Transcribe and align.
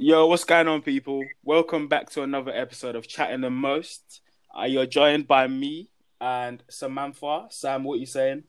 Yo, 0.00 0.26
what's 0.26 0.44
going 0.44 0.68
on, 0.68 0.80
people? 0.80 1.24
Welcome 1.42 1.88
back 1.88 2.08
to 2.10 2.22
another 2.22 2.52
episode 2.52 2.94
of 2.94 3.08
Chatting 3.08 3.40
the 3.40 3.50
Most. 3.50 4.20
Uh, 4.56 4.62
you're 4.62 4.86
joined 4.86 5.26
by 5.26 5.48
me 5.48 5.90
and 6.20 6.62
Samantha. 6.70 7.46
Sam, 7.50 7.82
what 7.82 7.94
are 7.94 7.98
you 7.98 8.06
saying? 8.06 8.44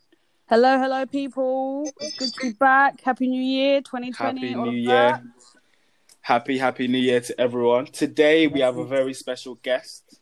Hello, 0.48 0.78
hello, 0.78 1.08
people. 1.08 1.92
It's 2.00 2.20
good 2.20 2.34
to 2.36 2.40
be 2.40 2.54
back. 2.54 3.02
Happy 3.02 3.28
New 3.28 3.42
Year, 3.42 3.82
2020. 3.82 4.48
Happy 4.48 4.54
New 4.54 4.70
Year. 4.70 4.86
that. 4.86 5.24
Happy, 6.22 6.60
happy 6.60 6.88
New 6.88 7.00
Year 7.00 7.20
to 7.20 7.42
everyone. 7.42 7.88
Today 7.88 8.46
we 8.46 8.60
have 8.60 8.78
a 8.78 8.86
very 8.86 9.16
special 9.16 9.56
guest, 9.56 10.19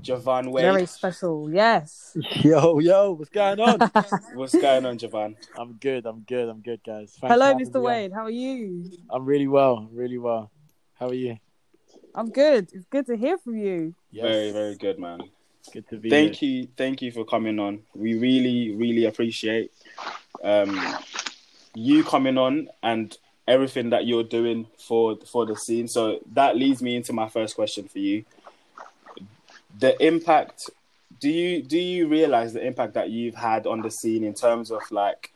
Joivan 0.00 0.50
Wade. 0.50 0.64
Very 0.64 0.86
special, 0.86 1.52
yes. 1.52 2.16
Yo, 2.42 2.78
yo, 2.78 3.12
what's 3.12 3.30
going 3.30 3.60
on? 3.60 3.78
What's 4.34 4.54
going 4.54 4.86
on, 4.86 4.98
Joivan? 4.98 5.36
I'm 5.58 5.74
good, 5.74 6.06
I'm 6.06 6.20
good, 6.20 6.48
I'm 6.48 6.60
good, 6.60 6.80
guys. 6.84 7.16
Thanks 7.20 7.32
hello, 7.32 7.54
Mr. 7.54 7.82
Wade. 7.82 8.12
How 8.12 8.24
are 8.24 8.30
you? 8.30 8.90
I'm 9.10 9.24
really 9.24 9.48
well, 9.48 9.88
really 9.92 10.18
well. 10.18 10.50
How 10.98 11.08
are 11.08 11.14
you? 11.14 11.38
I'm 12.14 12.30
good. 12.30 12.70
It's 12.72 12.86
good 12.86 13.06
to 13.06 13.16
hear 13.16 13.36
from 13.38 13.58
you. 13.58 13.94
Very, 14.12 14.52
very 14.52 14.76
good, 14.76 14.98
man. 14.98 15.20
good 15.72 15.88
to 15.88 15.96
be 15.98 16.08
Thank 16.08 16.36
here. 16.36 16.50
you, 16.50 16.68
thank 16.76 17.02
you 17.02 17.12
for 17.12 17.24
coming 17.24 17.58
on. 17.58 17.80
We 17.94 18.18
really, 18.18 18.74
really 18.74 19.04
appreciate 19.04 19.72
um, 20.42 20.80
you 21.74 22.04
coming 22.04 22.38
on 22.38 22.68
and 22.82 23.16
everything 23.46 23.90
that 23.90 24.06
you're 24.06 24.24
doing 24.24 24.66
for 24.78 25.18
for 25.26 25.44
the 25.46 25.56
scene. 25.56 25.88
So 25.88 26.20
that 26.32 26.56
leads 26.56 26.80
me 26.82 26.96
into 26.96 27.12
my 27.12 27.28
first 27.28 27.54
question 27.54 27.88
for 27.88 27.98
you. 27.98 28.24
The 29.78 29.96
impact. 30.04 30.70
Do 31.20 31.28
you 31.30 31.62
do 31.62 31.78
you 31.78 32.08
realize 32.08 32.52
the 32.52 32.64
impact 32.66 32.94
that 32.94 33.10
you've 33.10 33.34
had 33.34 33.66
on 33.66 33.82
the 33.82 33.90
scene 33.90 34.24
in 34.24 34.34
terms 34.34 34.70
of 34.70 34.80
like 34.90 35.32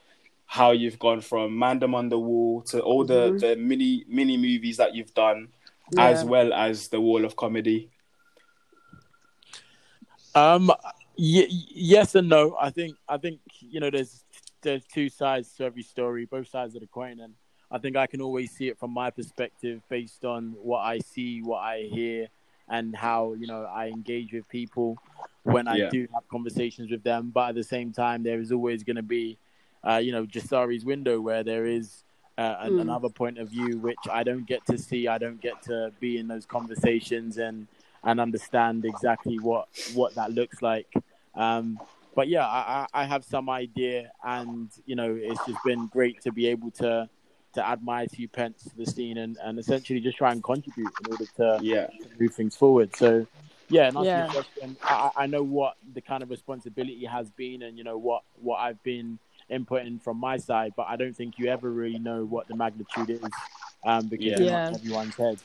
how 0.47 0.70
you've 0.73 0.98
gone 0.98 1.20
from 1.20 1.52
Mandem 1.52 1.95
on 1.95 2.09
the 2.09 2.19
Wall 2.19 2.62
to 2.62 2.80
all 2.80 3.05
the 3.05 3.30
Mhm. 3.33 3.41
the 3.41 3.56
mini 3.56 4.05
mini 4.09 4.37
movies 4.37 4.77
that 4.78 4.95
you've 4.95 5.15
done, 5.15 5.48
Yeah. 5.92 6.06
as 6.09 6.25
well 6.25 6.52
as 6.52 6.89
the 6.89 7.01
Wall 7.01 7.25
of 7.25 7.37
Comedy? 7.37 7.91
Um, 10.34 10.69
y- 11.17 11.48
yes 11.48 12.14
and 12.14 12.28
no. 12.28 12.56
I 12.61 12.70
think 12.70 12.97
I 13.08 13.19
think 13.19 13.41
you 13.61 13.80
know 13.80 13.91
there's 13.91 14.25
there's 14.62 14.84
two 14.86 15.08
sides 15.08 15.55
to 15.56 15.64
every 15.64 15.83
story, 15.83 16.25
both 16.25 16.48
sides 16.48 16.75
of 16.75 16.80
the 16.80 16.86
coin, 16.86 17.20
and 17.20 17.34
I 17.70 17.78
think 17.78 17.97
I 17.97 18.06
can 18.06 18.20
always 18.20 18.51
see 18.51 18.69
it 18.69 18.78
from 18.78 18.91
my 18.92 19.11
perspective 19.11 19.83
based 19.89 20.25
on 20.25 20.53
what 20.62 20.80
I 20.80 20.98
see, 21.01 21.42
what 21.42 21.58
I 21.58 21.83
hear, 21.83 22.28
and 22.69 22.95
how 22.97 23.34
you 23.34 23.47
know 23.47 23.65
I 23.65 23.89
engage 23.89 24.33
with 24.33 24.48
people 24.48 24.98
when 25.43 25.69
I 25.69 25.79
Yeah. 25.79 25.91
do 25.91 26.09
have 26.15 26.27
conversations 26.29 26.91
with 26.91 27.03
them. 27.03 27.31
But 27.34 27.51
at 27.51 27.55
the 27.55 27.65
same 27.65 27.93
time, 27.93 28.23
there 28.23 28.41
is 28.41 28.51
always 28.53 28.83
going 28.83 28.97
to 28.97 29.03
be, 29.03 29.39
uh, 29.87 29.97
you 29.97 30.12
know, 30.12 30.25
Johari's 30.25 30.85
window 30.85 31.20
where 31.20 31.42
there 31.45 31.67
is. 31.67 32.03
Uh, 32.37 32.57
an, 32.62 32.73
Mm. 32.75 32.81
another 32.81 33.09
point 33.09 33.39
of 33.39 33.48
view 33.48 33.79
which 33.79 34.09
I 34.11 34.25
don't 34.25 34.45
get 34.45 34.67
to 34.67 34.77
see. 34.77 35.07
I 35.07 35.19
don't 35.19 35.41
get 35.41 35.62
to 35.67 35.92
be 36.01 36.19
in 36.19 36.27
those 36.27 36.45
conversations 36.47 37.39
and 37.39 37.69
and 38.03 38.20
understand 38.20 38.85
exactly 38.85 39.39
what 39.39 39.69
what 39.95 40.17
that 40.17 40.33
looks 40.33 40.61
like. 40.61 40.92
Um, 41.37 41.79
but 42.17 42.27
yeah, 42.27 42.45
I, 42.45 42.89
I 42.92 43.03
I 43.03 43.05
have 43.05 43.25
some 43.25 43.48
idea, 43.48 44.11
and 44.25 44.69
you 44.85 44.97
know, 44.97 45.15
it's 45.17 45.47
just 45.47 45.62
been 45.65 45.87
great 45.87 46.20
to 46.23 46.33
be 46.33 46.48
able 46.48 46.73
to 46.83 47.09
to 47.55 47.66
add 47.66 47.83
my 47.83 48.06
few 48.06 48.28
pence 48.28 48.64
to 48.64 48.77
the 48.77 48.86
scene 48.86 49.19
and, 49.19 49.36
and 49.42 49.58
essentially 49.58 50.00
just 50.00 50.19
try 50.19 50.33
and 50.33 50.42
contribute 50.42 50.92
in 51.05 51.10
order 51.12 51.24
to, 51.36 51.58
Yeah, 51.62 51.86
to 51.86 52.08
move 52.19 52.34
things 52.34 52.56
forward. 52.56 52.94
So 52.96 53.27
yeah, 53.69 53.88
and 53.88 54.05
Yeah. 54.05 54.28
question, 54.30 54.77
I, 54.83 55.11
I 55.16 55.27
know 55.27 55.42
what 55.42 55.77
the 55.94 56.00
kind 56.00 56.22
of 56.22 56.30
responsibility 56.30 57.05
has 57.06 57.30
been, 57.30 57.62
and 57.62 57.78
you 57.78 57.84
know 57.84 57.96
what 57.96 58.22
what 58.41 58.56
I've 58.58 58.83
been 58.83 59.19
inputting 59.50 60.00
from 60.02 60.19
my 60.19 60.36
side, 60.36 60.72
but 60.77 60.86
I 60.88 60.96
don't 60.96 61.14
think 61.16 61.38
you 61.38 61.46
ever 61.48 61.70
really 61.70 61.98
know 61.98 62.24
what 62.24 62.48
the 62.48 62.56
magnitude 62.56 63.11
is 63.11 63.30
um, 63.84 64.06
because 64.08 64.27
Yeah. 64.27 64.39
Yeah. 64.41 64.70
everyone's 64.74 65.16
head. 65.16 65.39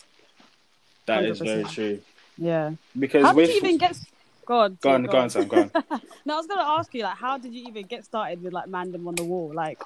that 1.05 1.23
is 1.25 1.39
very 1.39 1.63
100%. 1.63 1.69
true. 1.73 2.01
Yeah. 2.37 2.71
Because 2.97 3.25
How 3.25 3.33
did 3.33 3.49
you 3.49 3.55
even 3.55 3.77
get. 3.77 3.97
Go 4.45 4.59
on. 4.61 4.77
Go 4.81 4.89
on, 4.89 5.01
Tim, 5.03 5.11
go 5.11 5.17
on, 5.19 5.29
Sam, 5.29 5.47
go 5.47 5.57
on. 5.57 5.71
no, 6.25 6.33
I 6.33 6.37
was 6.37 6.47
going 6.47 6.59
to 6.59 6.65
ask 6.65 6.91
you, 6.95 7.03
like, 7.03 7.17
how 7.17 7.37
did 7.37 7.53
you 7.53 7.67
even 7.67 7.85
get 7.85 8.03
started 8.03 8.41
with, 8.41 8.51
like, 8.51 8.65
Mandem 8.65 9.07
on 9.07 9.13
the 9.13 9.23
Wall? 9.23 9.51
Like, 9.53 9.79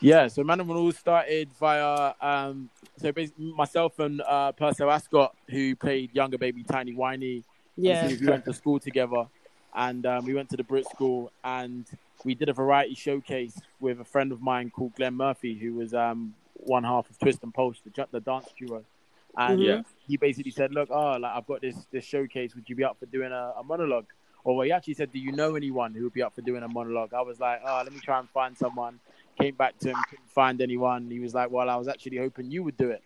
Yeah, 0.00 0.28
so 0.28 0.44
Man 0.44 0.60
of 0.60 0.70
All 0.70 0.92
started 0.92 1.48
via 1.58 2.12
um, 2.20 2.68
so 2.98 3.12
basically 3.12 3.52
myself 3.52 3.98
and 3.98 4.20
uh, 4.20 4.52
Percelle 4.52 4.92
Ascott, 4.92 5.30
who 5.48 5.74
played 5.76 6.14
younger 6.14 6.38
baby 6.38 6.62
Tiny 6.62 6.94
Whiny. 6.94 7.44
yeah. 7.76 8.08
We 8.08 8.26
went 8.26 8.44
to 8.44 8.52
school 8.52 8.78
together, 8.78 9.26
and 9.74 10.04
um, 10.06 10.24
we 10.24 10.34
went 10.34 10.50
to 10.50 10.56
the 10.56 10.64
Brit 10.64 10.86
School, 10.90 11.32
and 11.42 11.86
we 12.24 12.34
did 12.34 12.48
a 12.48 12.52
variety 12.52 12.94
showcase 12.94 13.58
with 13.80 14.00
a 14.00 14.04
friend 14.04 14.32
of 14.32 14.40
mine 14.40 14.70
called 14.70 14.94
Glenn 14.94 15.14
Murphy, 15.14 15.58
who 15.58 15.74
was 15.74 15.94
um, 15.94 16.34
one 16.54 16.84
half 16.84 17.10
of 17.10 17.18
Twist 17.18 17.42
and 17.42 17.52
Pulse, 17.52 17.80
the, 17.84 18.06
the 18.10 18.20
dance 18.20 18.48
duo. 18.58 18.84
And 19.36 19.58
Mhm. 19.60 19.84
He 20.06 20.16
basically 20.18 20.50
said, 20.50 20.72
"Look, 20.72 20.90
oh, 20.90 21.16
like 21.16 21.32
I've 21.34 21.46
got 21.46 21.62
this 21.62 21.86
this 21.90 22.04
showcase. 22.04 22.54
Would 22.54 22.68
you 22.68 22.76
be 22.76 22.84
up 22.84 22.98
for 23.00 23.06
doing 23.06 23.32
a, 23.32 23.54
a 23.58 23.64
monologue?" 23.64 24.06
Or 24.44 24.62
he 24.64 24.70
actually 24.70 24.94
said, 24.94 25.10
"Do 25.10 25.18
you 25.18 25.32
know 25.32 25.54
anyone 25.56 25.94
who 25.94 26.04
would 26.04 26.12
be 26.12 26.22
up 26.22 26.34
for 26.34 26.42
doing 26.42 26.62
a 26.62 26.68
monologue?" 26.68 27.14
I 27.14 27.22
was 27.22 27.40
like, 27.40 27.60
"Oh, 27.64 27.80
let 27.82 27.92
me 27.92 28.00
try 28.00 28.18
and 28.18 28.28
find 28.30 28.56
someone." 28.56 29.00
Came 29.40 29.54
back 29.56 29.78
to 29.80 29.90
him, 29.90 29.96
couldn't 30.08 30.30
find 30.30 30.60
anyone. 30.60 31.10
He 31.10 31.18
was 31.20 31.34
like, 31.34 31.50
"Well, 31.50 31.68
I 31.68 31.76
was 31.76 31.88
actually 31.88 32.18
hoping 32.18 32.50
you 32.50 32.62
would 32.62 32.76
do 32.76 32.90
it." 32.90 33.02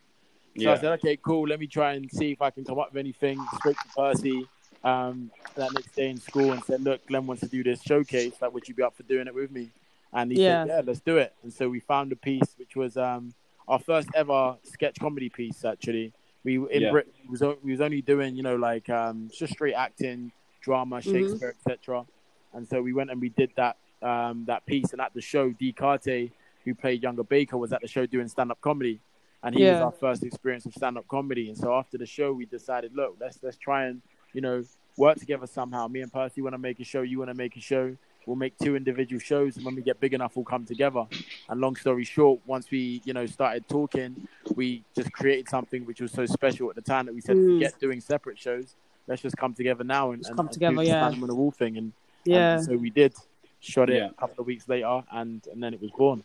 So 0.59 0.65
Yeah. 0.65 0.73
I 0.73 0.77
said, 0.77 0.93
"Okay, 0.99 1.17
cool. 1.17 1.49
Let 1.49 1.59
me 1.61 1.67
try 1.67 1.95
and 1.95 2.11
see 2.11 2.33
if 2.33 2.43
I 2.43 2.51
can 2.51 2.65
come 2.65 2.79
up 2.79 2.93
with 2.93 2.99
anything." 3.01 3.39
Spoke 3.57 3.77
to 3.77 3.89
Percy 3.97 4.49
um, 4.85 5.31
that 5.57 5.73
next 5.73 5.95
day 5.97 6.11
in 6.11 6.19
school 6.19 6.53
and 6.53 6.63
said, 6.65 6.83
"Look, 6.83 7.07
Glenn 7.07 7.27
wants 7.27 7.43
to 7.43 7.49
do 7.49 7.63
this 7.65 7.83
showcase. 7.83 8.35
Like, 8.43 8.53
would 8.53 8.69
you 8.69 8.75
be 8.75 8.83
up 8.83 8.95
for 8.97 9.05
doing 9.05 9.27
it 9.27 9.35
with 9.35 9.51
me?" 9.51 9.71
And 10.13 10.31
he 10.31 10.39
Yeah. 10.39 10.65
said, 10.65 10.69
"Yeah, 10.69 10.81
let's 10.85 11.01
do 11.01 11.17
it." 11.17 11.35
And 11.43 11.53
so 11.53 11.69
we 11.69 11.81
found 11.81 12.13
a 12.13 12.17
piece 12.17 12.55
which 12.59 12.77
was 12.77 12.97
um, 12.97 13.33
our 13.67 13.79
first 13.79 14.09
ever 14.15 14.59
sketch 14.65 14.99
comedy 15.01 15.31
piece. 15.31 15.65
Actually, 15.65 16.13
we 16.45 16.57
in 16.57 16.83
Yeah. 16.83 16.91
Britain 16.91 17.13
was 17.29 17.43
we 17.63 17.71
was 17.73 17.81
only 17.81 18.03
doing 18.03 18.37
you 18.37 18.43
know 18.43 18.57
like 18.57 18.89
um, 18.91 19.31
just 19.33 19.55
straight 19.55 19.75
acting, 19.75 20.33
drama, 20.61 21.01
Shakespeare, 21.01 21.55
etc. 21.67 22.05
And 22.53 22.67
so 22.69 22.83
we 22.83 22.93
went 22.93 23.11
and 23.11 23.21
we 23.21 23.31
did 23.31 23.53
that 23.57 23.77
um, 24.03 24.45
that 24.47 24.65
piece. 24.67 24.93
And 24.93 25.01
at 25.01 25.15
the 25.15 25.21
show, 25.21 25.51
Dee 25.51 25.73
Kartier, 25.73 26.31
who 26.65 26.75
played 26.75 27.03
younger 27.03 27.25
Baker, 27.25 27.57
was 27.57 27.73
at 27.73 27.81
the 27.81 27.89
show 27.89 28.07
doing 28.07 28.29
stand 28.29 28.51
up 28.51 28.61
comedy 28.61 29.01
and 29.43 29.55
he 29.55 29.65
was 29.65 29.81
our 29.81 29.93
first 29.93 30.25
experience 30.25 30.67
of 30.67 30.75
stand-up 30.75 31.07
comedy. 31.09 31.49
And 31.49 31.57
so 31.57 31.73
after 31.75 31.97
the 31.97 32.07
show, 32.07 32.33
we 32.33 32.45
decided, 32.47 32.95
look, 32.95 33.17
let's 33.21 33.39
let's 33.43 33.57
try 33.57 33.85
and 33.87 34.03
you 34.33 34.41
know 34.41 34.65
work 34.97 35.17
together 35.19 35.47
somehow. 35.47 35.87
Me 35.89 36.01
and 36.01 36.13
Percy 36.13 36.43
want 36.43 36.55
to 36.55 36.59
make 36.59 36.81
a 36.81 36.85
show. 36.85 37.03
You 37.03 37.19
want 37.19 37.31
to 37.31 37.35
make 37.35 37.57
a 37.57 37.61
show. 37.61 37.97
We'll 38.27 38.37
make 38.37 38.59
two 38.59 38.77
individual 38.77 39.21
shows, 39.21 39.57
and 39.57 39.65
when 39.65 39.75
we 39.75 39.81
get 39.81 40.01
big 40.01 40.13
enough, 40.13 40.37
we'll 40.37 40.45
come 40.45 40.67
together. 40.67 41.07
And 41.49 41.61
long 41.61 41.77
story 41.77 42.05
short, 42.05 42.41
once 42.47 42.71
we 42.71 43.01
you 43.05 43.15
know 43.15 43.27
started 43.27 43.67
talking, 43.69 44.29
we 44.55 44.83
just 44.95 45.13
created 45.13 45.49
something 45.49 45.87
which 45.87 46.01
was 46.01 46.13
so 46.13 46.27
special 46.27 46.69
at 46.69 46.75
the 46.77 46.83
time 46.83 47.07
that 47.07 47.15
we 47.15 47.21
said, 47.21 47.37
Mm. 47.37 47.55
forget 47.59 47.79
doing 47.81 48.01
separate 48.01 48.39
shows. 48.39 48.75
Let's 49.07 49.23
just 49.23 49.37
come 49.39 49.55
together 49.55 49.85
now 49.85 50.11
and, 50.11 50.21
Just 50.21 50.31
and, 50.31 50.37
come 50.37 50.47
and 50.47 50.53
together, 50.53 50.77
the 50.77 50.85
yeah. 50.85 51.09
Stand 51.09 51.23
on 51.23 51.29
the 51.29 51.35
wall 51.35 51.53
thing. 51.53 51.79
And, 51.79 51.93
Yeah. 52.25 52.57
and 52.57 52.65
so 52.67 52.77
we 52.77 52.91
did. 52.91 53.15
Shot 53.61 53.91
it 53.91 53.97
Yeah. 53.97 54.11
a 54.11 54.13
couple 54.15 54.43
of 54.43 54.47
weeks 54.47 54.69
later, 54.69 55.03
and 55.11 55.47
and 55.51 55.63
then 55.63 55.75
it 55.75 55.81
was 55.81 55.91
born. 55.91 56.23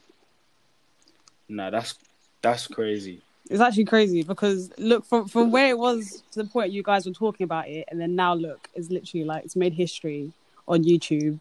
Nah, 1.50 1.70
that's 1.70 1.96
that's 2.42 2.68
crazy. 2.68 3.22
It's 3.50 3.60
actually 3.60 3.86
crazy 3.86 4.24
because 4.24 4.72
look 4.78 5.06
from 5.06 5.28
from 5.28 5.52
where 5.52 5.70
it 5.70 5.78
was 5.78 6.24
to 6.32 6.44
the 6.44 6.50
point 6.50 6.72
you 6.72 6.84
guys 6.84 7.06
were 7.06 7.12
talking 7.12 7.44
about 7.44 7.68
it, 7.68 7.86
and 7.90 8.00
then 8.00 8.16
now 8.16 8.34
look, 8.34 8.70
it's 8.74 8.90
literally 8.90 9.26
like 9.26 9.44
it's 9.46 9.56
made 9.56 9.74
history 9.74 10.32
on 10.68 10.84
YouTube, 10.84 11.40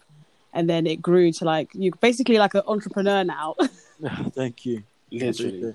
and 0.53 0.69
then 0.69 0.87
it 0.87 1.01
grew 1.01 1.31
to 1.33 1.45
like 1.45 1.71
you 1.75 1.93
basically 2.01 2.39
like 2.39 2.55
an 2.55 2.63
entrepreneur 2.67 3.23
now. 3.23 3.55
Thank 4.31 4.67
you. 4.67 4.83
Literally. 5.11 5.75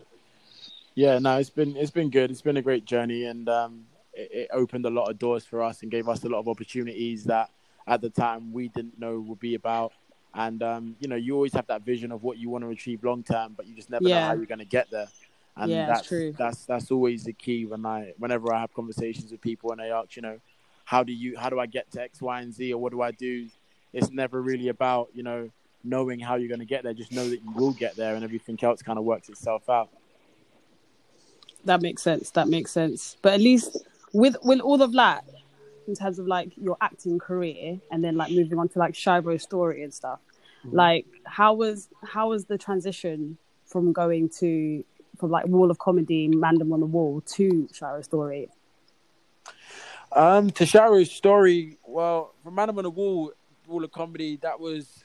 Yeah, 0.95 1.19
no, 1.19 1.37
it's 1.37 1.51
been 1.51 1.77
it's 1.77 1.91
been 1.91 2.09
good. 2.09 2.31
It's 2.31 2.41
been 2.41 2.57
a 2.57 2.61
great 2.61 2.85
journey, 2.85 3.25
and 3.25 3.47
um, 3.47 3.85
it, 4.13 4.29
it 4.31 4.49
opened 4.51 4.85
a 4.85 4.89
lot 4.89 5.09
of 5.09 5.19
doors 5.19 5.45
for 5.45 5.61
us 5.61 5.83
and 5.83 5.91
gave 5.91 6.09
us 6.09 6.23
a 6.23 6.29
lot 6.29 6.39
of 6.39 6.47
opportunities 6.47 7.23
that 7.25 7.51
at 7.85 8.01
the 8.01 8.09
time 8.09 8.51
we 8.51 8.67
didn't 8.69 8.99
know 8.99 9.19
would 9.19 9.39
be 9.39 9.55
about. 9.55 9.93
And 10.33 10.61
um, 10.61 10.95
you 10.99 11.07
know, 11.07 11.15
you 11.15 11.33
always 11.35 11.53
have 11.53 11.67
that 11.67 11.81
vision 11.83 12.11
of 12.11 12.23
what 12.23 12.37
you 12.37 12.49
want 12.49 12.63
to 12.63 12.69
achieve 12.69 13.03
long 13.03 13.23
term, 13.23 13.53
but 13.57 13.65
you 13.67 13.75
just 13.75 13.89
never 13.89 14.07
know 14.07 14.19
how 14.21 14.33
you're 14.33 14.45
going 14.45 14.59
to 14.59 14.65
get 14.65 14.89
there. 14.91 15.07
And 15.55 15.71
Yeah, 15.71 15.85
that's 15.87 16.07
true. 16.07 16.33
that's 16.37 16.65
that's 16.65 16.91
always 16.91 17.23
the 17.23 17.33
key 17.33 17.65
when 17.65 17.85
I 17.85 18.13
whenever 18.19 18.53
I 18.53 18.59
have 18.61 18.73
conversations 18.73 19.31
with 19.31 19.41
people 19.41 19.71
and 19.71 19.79
they 19.81 19.91
ask, 19.91 20.15
you 20.15 20.21
know, 20.21 20.39
how 20.85 21.03
do 21.03 21.11
you 21.11 21.37
how 21.37 21.49
do 21.49 21.59
I 21.59 21.65
get 21.65 21.89
to 21.93 22.01
X, 22.01 22.21
Y, 22.21 22.41
and 22.41 22.53
Z, 22.53 22.71
or 22.73 22.79
what 22.79 22.91
do 22.91 23.01
I 23.01 23.11
do? 23.11 23.47
It's 23.93 24.11
never 24.11 24.41
really 24.41 24.67
about 24.67 25.09
you 25.13 25.23
know 25.23 25.49
knowing 25.83 26.19
how 26.19 26.35
you're 26.35 26.49
going 26.49 26.59
to 26.59 26.65
get 26.65 26.83
there. 26.83 26.93
Just 26.93 27.11
know 27.11 27.27
that 27.27 27.41
you 27.43 27.51
will 27.55 27.71
get 27.71 27.95
there, 27.95 28.13
and 28.15 28.23
everything 28.23 28.59
else 28.61 28.83
kind 28.83 28.99
of 28.99 29.05
works 29.05 29.29
itself 29.29 29.69
out. 29.69 29.89
that 31.65 31.81
makes 31.81 32.01
sense. 32.01 32.29
That 32.31 32.47
makes 32.47 32.71
sense. 32.71 33.17
But 33.21 33.33
at 33.33 33.41
least 33.41 33.77
with 34.13 34.35
with 34.43 34.59
all 34.59 34.81
of 34.81 34.93
that, 34.93 35.25
in 35.87 35.95
terms 35.95 36.19
of 36.19 36.27
like 36.27 36.51
your 36.57 36.77
acting 36.81 37.17
career, 37.19 37.79
and 37.91 38.03
then 38.03 38.15
like 38.15 38.31
moving 38.31 38.59
on 38.59 38.67
to 38.69 38.79
like 38.79 38.93
Shiro's 38.93 39.43
story 39.43 39.83
and 39.83 39.93
stuff, 39.93 40.19
like 40.71 41.05
how 41.25 41.53
was 41.53 41.89
how 42.03 42.29
was 42.29 42.45
the 42.45 42.57
transition 42.57 43.37
from 43.65 43.93
going 43.93 44.29
to 44.39 44.83
from 45.17 45.31
like 45.31 45.45
Wall 45.47 45.71
of 45.71 45.79
Comedy, 45.79 46.29
Mandem 46.29 46.71
on 46.73 46.79
the 46.79 46.85
Wall 46.85 47.21
to 47.21 47.67
Shiro's 47.73 48.05
story? 48.05 48.49
Um, 50.11 50.49
Tasharo's 50.49 51.11
story, 51.11 51.77
well, 51.85 52.33
from 52.43 52.55
Man 52.55 52.69
on 52.69 52.75
the 52.75 52.89
Wall, 52.89 53.33
Wall 53.67 53.83
of 53.83 53.91
Comedy, 53.91 54.37
that 54.41 54.59
was 54.59 55.03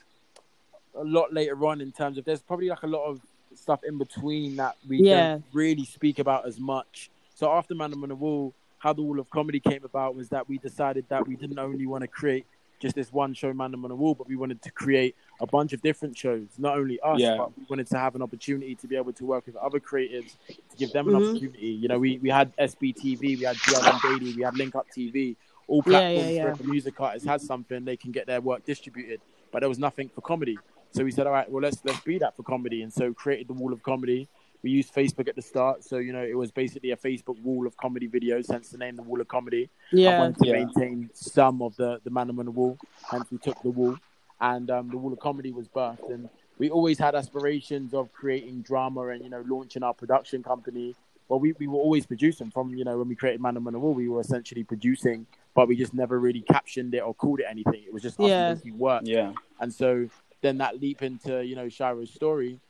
a 0.95 1.03
lot 1.03 1.33
later 1.33 1.65
on 1.65 1.81
in 1.81 1.91
terms 1.91 2.17
of 2.17 2.25
there's 2.25 2.41
probably 2.41 2.69
like 2.69 2.83
a 2.83 2.87
lot 2.87 3.05
of 3.05 3.19
stuff 3.55 3.83
in 3.83 3.97
between 3.97 4.55
that 4.55 4.75
we 4.87 4.99
Yeah. 5.01 5.33
don't 5.33 5.45
really 5.51 5.85
speak 5.85 6.19
about 6.19 6.45
as 6.47 6.59
much. 6.59 7.09
So 7.35 7.51
after 7.51 7.75
Man 7.75 7.93
on 7.93 8.07
the 8.07 8.15
Wall, 8.15 8.53
how 8.83 8.91
the 8.91 9.01
Wall 9.01 9.17
of 9.17 9.29
Comedy 9.29 9.61
came 9.61 9.85
about 9.85 10.13
was 10.13 10.27
that 10.27 10.49
we 10.49 10.57
decided 10.57 11.05
that 11.07 11.25
we 11.25 11.37
didn't 11.37 11.57
only 11.57 11.85
want 11.85 12.01
to 12.01 12.07
create 12.09 12.45
just 12.81 12.95
this 12.95 13.13
one 13.13 13.33
show, 13.33 13.53
Man 13.53 13.73
on 13.73 13.81
the 13.81 13.95
Wall, 13.95 14.13
but 14.13 14.27
we 14.27 14.35
wanted 14.35 14.61
to 14.61 14.71
create 14.71 15.15
a 15.39 15.47
bunch 15.47 15.71
of 15.71 15.81
different 15.81 16.17
shows. 16.17 16.47
Not 16.57 16.77
only 16.77 16.99
us, 16.99 17.21
Yeah. 17.21 17.37
but 17.37 17.57
we 17.57 17.63
wanted 17.69 17.87
to 17.87 17.97
have 17.97 18.13
an 18.15 18.21
opportunity 18.21 18.75
to 18.75 18.85
be 18.85 18.97
able 18.97 19.13
to 19.13 19.25
work 19.25 19.45
with 19.45 19.55
other 19.55 19.79
creatives 19.79 20.35
to 20.49 20.75
give 20.77 20.91
them 20.91 21.07
an 21.07 21.13
Mhm. 21.13 21.29
opportunity. 21.29 21.67
You 21.67 21.87
know, 21.87 21.97
we, 21.97 22.17
we 22.17 22.29
had 22.29 22.51
SBTV, 22.57 23.37
we 23.39 23.45
had 23.45 23.55
GRM 23.55 24.01
Daily, 24.19 24.33
we 24.35 24.41
had 24.43 24.57
Link 24.57 24.75
Up 24.75 24.87
TV. 24.93 25.37
All 25.69 25.81
Yeah, 25.87 25.91
yeah, 25.93 25.99
platforms 25.99 26.35
yeah. 26.35 26.43
where 26.43 26.51
if 26.51 26.59
a 26.59 26.63
music 26.67 26.99
artist 26.99 27.25
has 27.25 27.41
something, 27.45 27.85
they 27.85 27.95
can 27.95 28.11
get 28.11 28.27
their 28.27 28.41
work 28.41 28.65
distributed. 28.65 29.21
But 29.49 29.59
there 29.61 29.69
was 29.69 29.79
nothing 29.79 30.09
for 30.09 30.19
comedy. 30.19 30.59
So 30.91 31.05
we 31.05 31.11
said, 31.11 31.25
all 31.25 31.31
right, 31.31 31.49
well 31.49 31.61
let's 31.63 31.79
let's 31.85 32.01
be 32.01 32.17
that 32.17 32.35
for 32.35 32.43
comedy, 32.43 32.81
and 32.81 32.91
so 32.91 33.13
created 33.13 33.47
the 33.47 33.53
Wall 33.53 33.71
of 33.71 33.81
Comedy. 33.81 34.27
We 34.63 34.71
used 34.71 34.95
Facebook 34.95 35.27
at 35.27 35.35
the 35.35 35.41
start, 35.41 35.83
so 35.83 35.97
you 35.97 36.13
know 36.13 36.23
it 36.23 36.37
was 36.37 36.49
basically 36.49 36.91
a 36.91 36.95
Facebook 36.97 37.37
wall 37.43 37.67
of 37.67 37.75
comedy 37.75 38.07
videos, 38.07 38.49
hence 38.49 38.69
the 38.69 38.77
name, 38.77 38.95
the 38.95 39.03
Wall 39.03 39.19
of 39.19 39.27
Comedy. 39.27 39.69
Yeah, 39.91 40.09
I 40.09 40.13
Yeah. 40.13 40.19
wanted 40.19 40.37
to 40.37 40.47
Yeah. 40.47 40.53
maintain 40.53 41.09
some 41.13 41.61
of 41.61 41.75
the 41.75 41.99
the 42.05 42.09
man 42.09 42.29
on 42.29 42.37
the 42.45 42.49
wall, 42.51 42.77
hence 43.11 43.29
we 43.29 43.37
took 43.39 43.61
the 43.61 43.69
wall, 43.69 43.97
and 44.39 44.71
um, 44.71 44.89
the 44.89 44.97
Wall 44.97 45.11
of 45.11 45.19
Comedy 45.19 45.51
was 45.51 45.67
birthed. 45.67 46.09
And 46.09 46.29
we 46.59 46.69
always 46.69 46.97
had 46.97 47.13
aspirations 47.13 47.93
of 47.93 48.13
creating 48.13 48.61
drama 48.61 49.01
and 49.07 49.21
you 49.21 49.29
know 49.29 49.43
launching 49.45 49.83
our 49.83 49.93
production 49.93 50.41
company. 50.43 50.95
Well, 51.27 51.39
we, 51.41 51.51
we 51.53 51.67
were 51.67 51.79
always 51.79 52.05
producing 52.05 52.49
from 52.49 52.73
you 52.73 52.85
know 52.85 52.97
when 52.97 53.09
we 53.09 53.15
created 53.15 53.41
Man 53.41 53.57
on 53.57 53.65
the 53.65 53.79
Wall, 53.79 53.93
we 53.93 54.07
were 54.07 54.21
essentially 54.21 54.63
producing, 54.63 55.27
but 55.55 55.67
we 55.67 55.75
just 55.75 55.93
never 55.93 56.17
really 56.21 56.41
captioned 56.41 56.93
it 56.95 56.99
or 56.99 57.13
called 57.13 57.41
it 57.41 57.47
anything. 57.49 57.83
It 57.85 57.91
was 57.93 58.01
just 58.01 58.17
us 58.17 58.29
Yeah. 58.29 58.53
making 58.53 58.79
work. 58.79 59.01
Yeah. 59.05 59.33
And 59.59 59.73
so 59.73 60.07
then 60.39 60.57
that 60.59 60.79
leap 60.79 61.01
into, 61.03 61.43
you 61.45 61.55
know, 61.57 61.67
Shiro's 61.67 62.11
story 62.11 62.61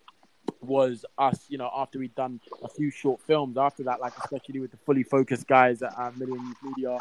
was 0.63 1.05
us, 1.17 1.45
you 1.49 1.57
know, 1.57 1.69
after 1.75 1.99
we'd 1.99 2.15
done 2.15 2.39
a 2.63 2.69
few 2.69 2.89
short 2.91 3.21
films, 3.21 3.57
after 3.57 3.83
that, 3.83 3.99
like 3.99 4.13
especially 4.17 4.59
with 4.59 4.71
the 4.71 4.77
fully 4.85 5.03
focused 5.03 5.47
guys 5.47 5.81
at 5.81 5.93
uh, 5.97 6.11
Million 6.15 6.45
Youth 6.47 6.57
Media, 6.61 6.97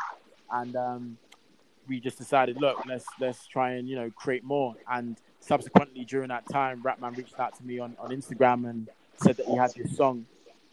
and 0.51 0.77
um, 0.77 1.19
we 1.89 2.01
just 2.01 2.19
decided, 2.19 2.59
look, 2.59 2.79
let's 2.85 3.07
let's 3.19 3.47
try 3.47 3.73
and 3.73 3.89
you 3.89 3.97
know 3.97 4.11
create 4.15 4.45
more. 4.45 4.75
And 4.91 5.19
subsequently, 5.41 6.05
during 6.05 6.29
that 6.29 6.49
time, 6.49 6.83
Rapman 6.83 7.17
reached 7.17 7.39
out 7.39 7.55
to 7.57 7.65
me 7.65 7.79
on, 7.79 7.97
on 7.99 8.11
Instagram 8.11 8.69
and 8.69 8.89
said 9.17 9.37
that 9.37 9.47
he 9.47 9.57
had 9.57 9.73
this 9.77 9.97
song 9.97 10.27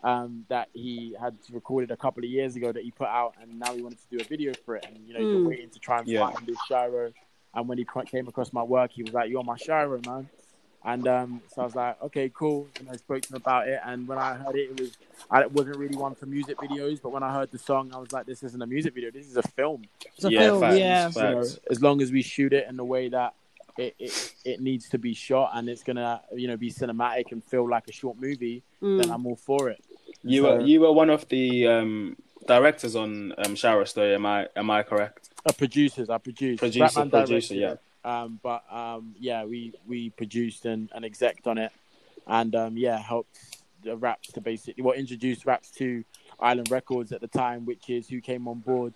um, 0.03 0.45
that 0.49 0.69
he 0.73 1.15
had 1.19 1.37
recorded 1.51 1.91
a 1.91 1.97
couple 1.97 2.23
of 2.23 2.29
years 2.29 2.55
ago 2.55 2.71
that 2.71 2.83
he 2.83 2.91
put 2.91 3.07
out, 3.07 3.33
and 3.41 3.59
now 3.59 3.73
he 3.73 3.81
wanted 3.81 3.99
to 3.99 4.07
do 4.09 4.21
a 4.21 4.23
video 4.23 4.53
for 4.65 4.75
it. 4.75 4.83
And 4.87 5.07
you 5.07 5.13
know, 5.13 5.19
he's 5.19 5.29
Mm. 5.29 5.45
waiting 5.45 5.69
to 5.71 5.79
try 5.79 5.99
and 5.99 6.07
Yeah. 6.07 6.29
find 6.29 6.45
this 6.47 6.61
Shiro. 6.61 7.11
And 7.53 7.67
when 7.67 7.77
he 7.79 7.85
came 8.05 8.27
across 8.27 8.53
my 8.53 8.63
work, 8.63 8.91
he 8.91 9.03
was 9.03 9.13
like, 9.13 9.29
"You're 9.29 9.43
my 9.43 9.57
Shiro, 9.57 9.99
man." 10.01 10.29
And 10.85 11.07
um, 11.07 11.41
so 11.53 11.61
I 11.61 11.65
was 11.65 11.75
like, 11.75 12.01
"Okay, 12.03 12.31
cool." 12.33 12.67
And 12.79 12.89
I 12.89 12.95
spoke 12.95 13.21
to 13.23 13.29
him 13.29 13.35
about 13.35 13.67
it. 13.67 13.79
And 13.85 14.07
when 14.07 14.17
I 14.17 14.35
heard 14.35 14.55
it, 14.55 14.69
it 14.71 14.79
was 14.79 14.97
I 15.29 15.45
wasn't 15.47 15.75
really 15.77 15.97
one 15.97 16.15
for 16.15 16.25
music 16.25 16.57
videos, 16.57 17.01
but 17.01 17.11
when 17.11 17.21
I 17.21 17.33
heard 17.33 17.51
the 17.51 17.57
song, 17.57 17.91
I 17.93 17.97
was 17.97 18.13
like, 18.13 18.25
"This 18.25 18.43
isn't 18.43 18.61
a 18.61 18.65
music 18.65 18.93
video. 18.93 19.11
This 19.11 19.27
is 19.27 19.35
a 19.35 19.43
film." 19.43 19.83
It's 20.15 20.23
a 20.25 20.31
yeah, 20.31 20.39
film, 20.39 20.61
facts, 20.61 20.77
yeah. 20.77 21.09
You 21.09 21.21
know, 21.35 21.43
as 21.69 21.81
long 21.81 22.01
as 22.01 22.11
we 22.11 22.21
shoot 22.21 22.53
it 22.53 22.65
in 22.69 22.77
the 22.77 22.85
way 22.85 23.09
that 23.09 23.33
it, 23.77 23.93
it 23.99 24.33
it 24.45 24.61
needs 24.61 24.87
to 24.89 24.97
be 24.97 25.13
shot, 25.13 25.51
and 25.53 25.67
it's 25.67 25.83
gonna 25.83 26.21
you 26.33 26.47
know 26.47 26.55
be 26.55 26.71
cinematic 26.71 27.31
and 27.33 27.43
feel 27.43 27.67
like 27.67 27.87
a 27.89 27.91
short 27.93 28.17
movie, 28.19 28.63
then 28.81 28.99
Mm. 29.01 29.13
I'm 29.13 29.25
all 29.27 29.35
for 29.35 29.69
it. 29.69 29.83
You 30.23 30.43
So- 30.43 30.55
were 30.55 30.61
you 30.61 30.79
were 30.81 30.93
one 30.93 31.09
of 31.09 31.27
the 31.27 31.67
um, 31.67 32.15
directors 32.47 32.95
on 32.95 33.33
um, 33.37 33.55
Shiro's 33.55 33.89
Story. 33.89 34.15
Am 34.15 34.25
I 34.25 34.47
am 34.55 34.69
I 34.69 34.83
correct? 34.83 35.29
Uh, 35.45 35.51
producers, 35.51 36.09
I 36.09 36.17
produced. 36.19 36.59
Producer, 36.59 36.85
Rapman 36.85 37.09
producer, 37.11 37.53
directed 37.55 37.59
yeah. 37.59 37.75
It. 38.03 38.07
Um, 38.07 38.39
but 38.41 38.63
um, 38.71 39.15
yeah, 39.19 39.45
we 39.45 39.73
we 39.87 40.09
produced 40.11 40.65
and, 40.65 40.89
and 40.93 41.05
exec 41.05 41.41
on 41.45 41.57
it, 41.57 41.71
and 42.27 42.55
um, 42.55 42.77
yeah, 42.77 42.97
helped 42.97 43.37
the 43.83 43.95
Raps 43.95 44.31
to 44.33 44.41
basically 44.41 44.83
well 44.83 44.95
introduced 44.95 45.45
Raps 45.45 45.71
to 45.71 46.03
Island 46.39 46.71
Records 46.71 47.11
at 47.11 47.21
the 47.21 47.27
time, 47.27 47.65
which 47.65 47.89
is 47.89 48.07
who 48.07 48.21
came 48.21 48.47
on 48.47 48.59
board 48.59 48.93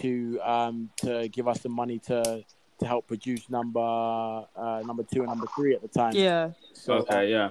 to 0.00 0.40
um, 0.40 0.90
to 0.98 1.28
give 1.28 1.48
us 1.48 1.60
the 1.60 1.68
money 1.68 1.98
to 2.00 2.44
to 2.80 2.86
help 2.86 3.06
produce 3.06 3.48
number 3.50 3.80
uh, 3.80 4.82
number 4.84 5.04
two 5.04 5.20
and 5.20 5.28
number 5.28 5.46
three 5.54 5.74
at 5.74 5.82
the 5.82 5.88
time. 5.88 6.12
Yeah. 6.14 6.50
So 6.72 6.94
okay, 6.94 7.30
yeah. 7.30 7.50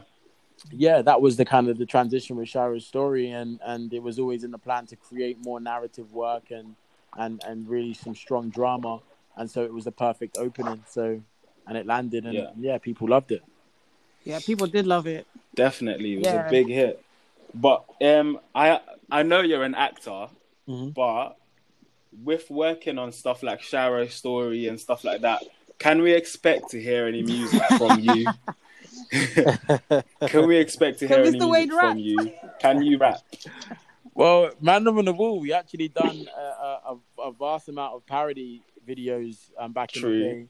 yeah, 0.71 1.01
that 1.01 1.21
was 1.21 1.37
the 1.37 1.45
kind 1.45 1.69
of 1.69 1.77
the 1.77 1.85
transition 1.85 2.35
with 2.35 2.49
Shiro's 2.49 2.85
story, 2.85 3.31
and 3.31 3.59
and 3.63 3.93
it 3.93 4.01
was 4.03 4.19
always 4.19 4.43
in 4.43 4.51
the 4.51 4.57
plan 4.57 4.85
to 4.87 4.95
create 4.95 5.37
more 5.43 5.59
narrative 5.59 6.11
work 6.11 6.51
and 6.51 6.75
and 7.17 7.41
and 7.45 7.67
really 7.67 7.93
some 7.93 8.15
strong 8.15 8.49
drama, 8.49 8.99
and 9.39 9.49
so 9.49 9.63
it 9.63 9.73
was 9.73 9.85
the 9.85 9.91
perfect 9.91 10.37
opening. 10.37 10.83
So, 10.89 11.21
and 11.67 11.77
it 11.77 11.85
landed, 11.87 12.25
and 12.25 12.33
Yeah. 12.35 12.49
yeah, 12.59 12.77
people 12.77 13.07
loved 13.07 13.31
it. 13.31 13.41
Yeah. 14.25 14.39
People 14.45 14.67
did 14.67 14.85
love 14.85 15.07
it. 15.07 15.25
Definitely, 15.55 16.13
it 16.13 16.17
was 16.19 16.27
Yeah. 16.27 16.47
a 16.47 16.49
big 16.49 16.67
hit. 16.67 17.03
But 17.55 17.83
um, 18.01 18.39
I 18.53 18.79
I 19.09 19.23
know 19.23 19.41
you're 19.41 19.63
an 19.63 19.73
actor, 19.75 20.27
Mhm. 20.67 20.93
but 20.93 21.35
with 22.23 22.49
working 22.51 22.97
on 22.99 23.11
stuff 23.11 23.41
like 23.41 23.61
Shiro's 23.61 24.13
Story 24.13 24.67
and 24.67 24.79
stuff 24.79 25.03
like 25.03 25.21
that, 25.21 25.41
can 25.79 26.01
we 26.01 26.11
expect 26.13 26.69
to 26.71 26.81
hear 26.81 27.07
any 27.07 27.23
music 27.23 27.61
from 27.79 27.99
you? 28.01 28.25
can 30.27 30.47
we 30.47 30.57
expect 30.57 30.99
to 30.99 31.07
Can 31.07 31.17
hear 31.17 31.25
any 31.25 31.39
Mr. 31.39 31.49
music 31.51 31.79
from 31.79 31.97
you? 31.97 32.33
Can 32.59 32.81
you 32.83 32.97
rap? 32.97 33.21
Well, 34.13 34.51
Man 34.59 34.87
on 34.87 35.05
the 35.05 35.13
Wall, 35.13 35.39
we 35.39 35.53
actually 35.53 35.87
done 35.87 36.27
a, 36.35 36.41
a, 36.41 36.93
a- 36.93 37.21
a 37.29 37.31
vast 37.31 37.69
amount 37.69 37.93
of 37.95 38.05
parody 38.05 38.61
videos 38.93 39.51
um, 39.57 39.71
back 39.73 39.95
in 39.95 40.01
the 40.01 40.19
day. 40.19 40.47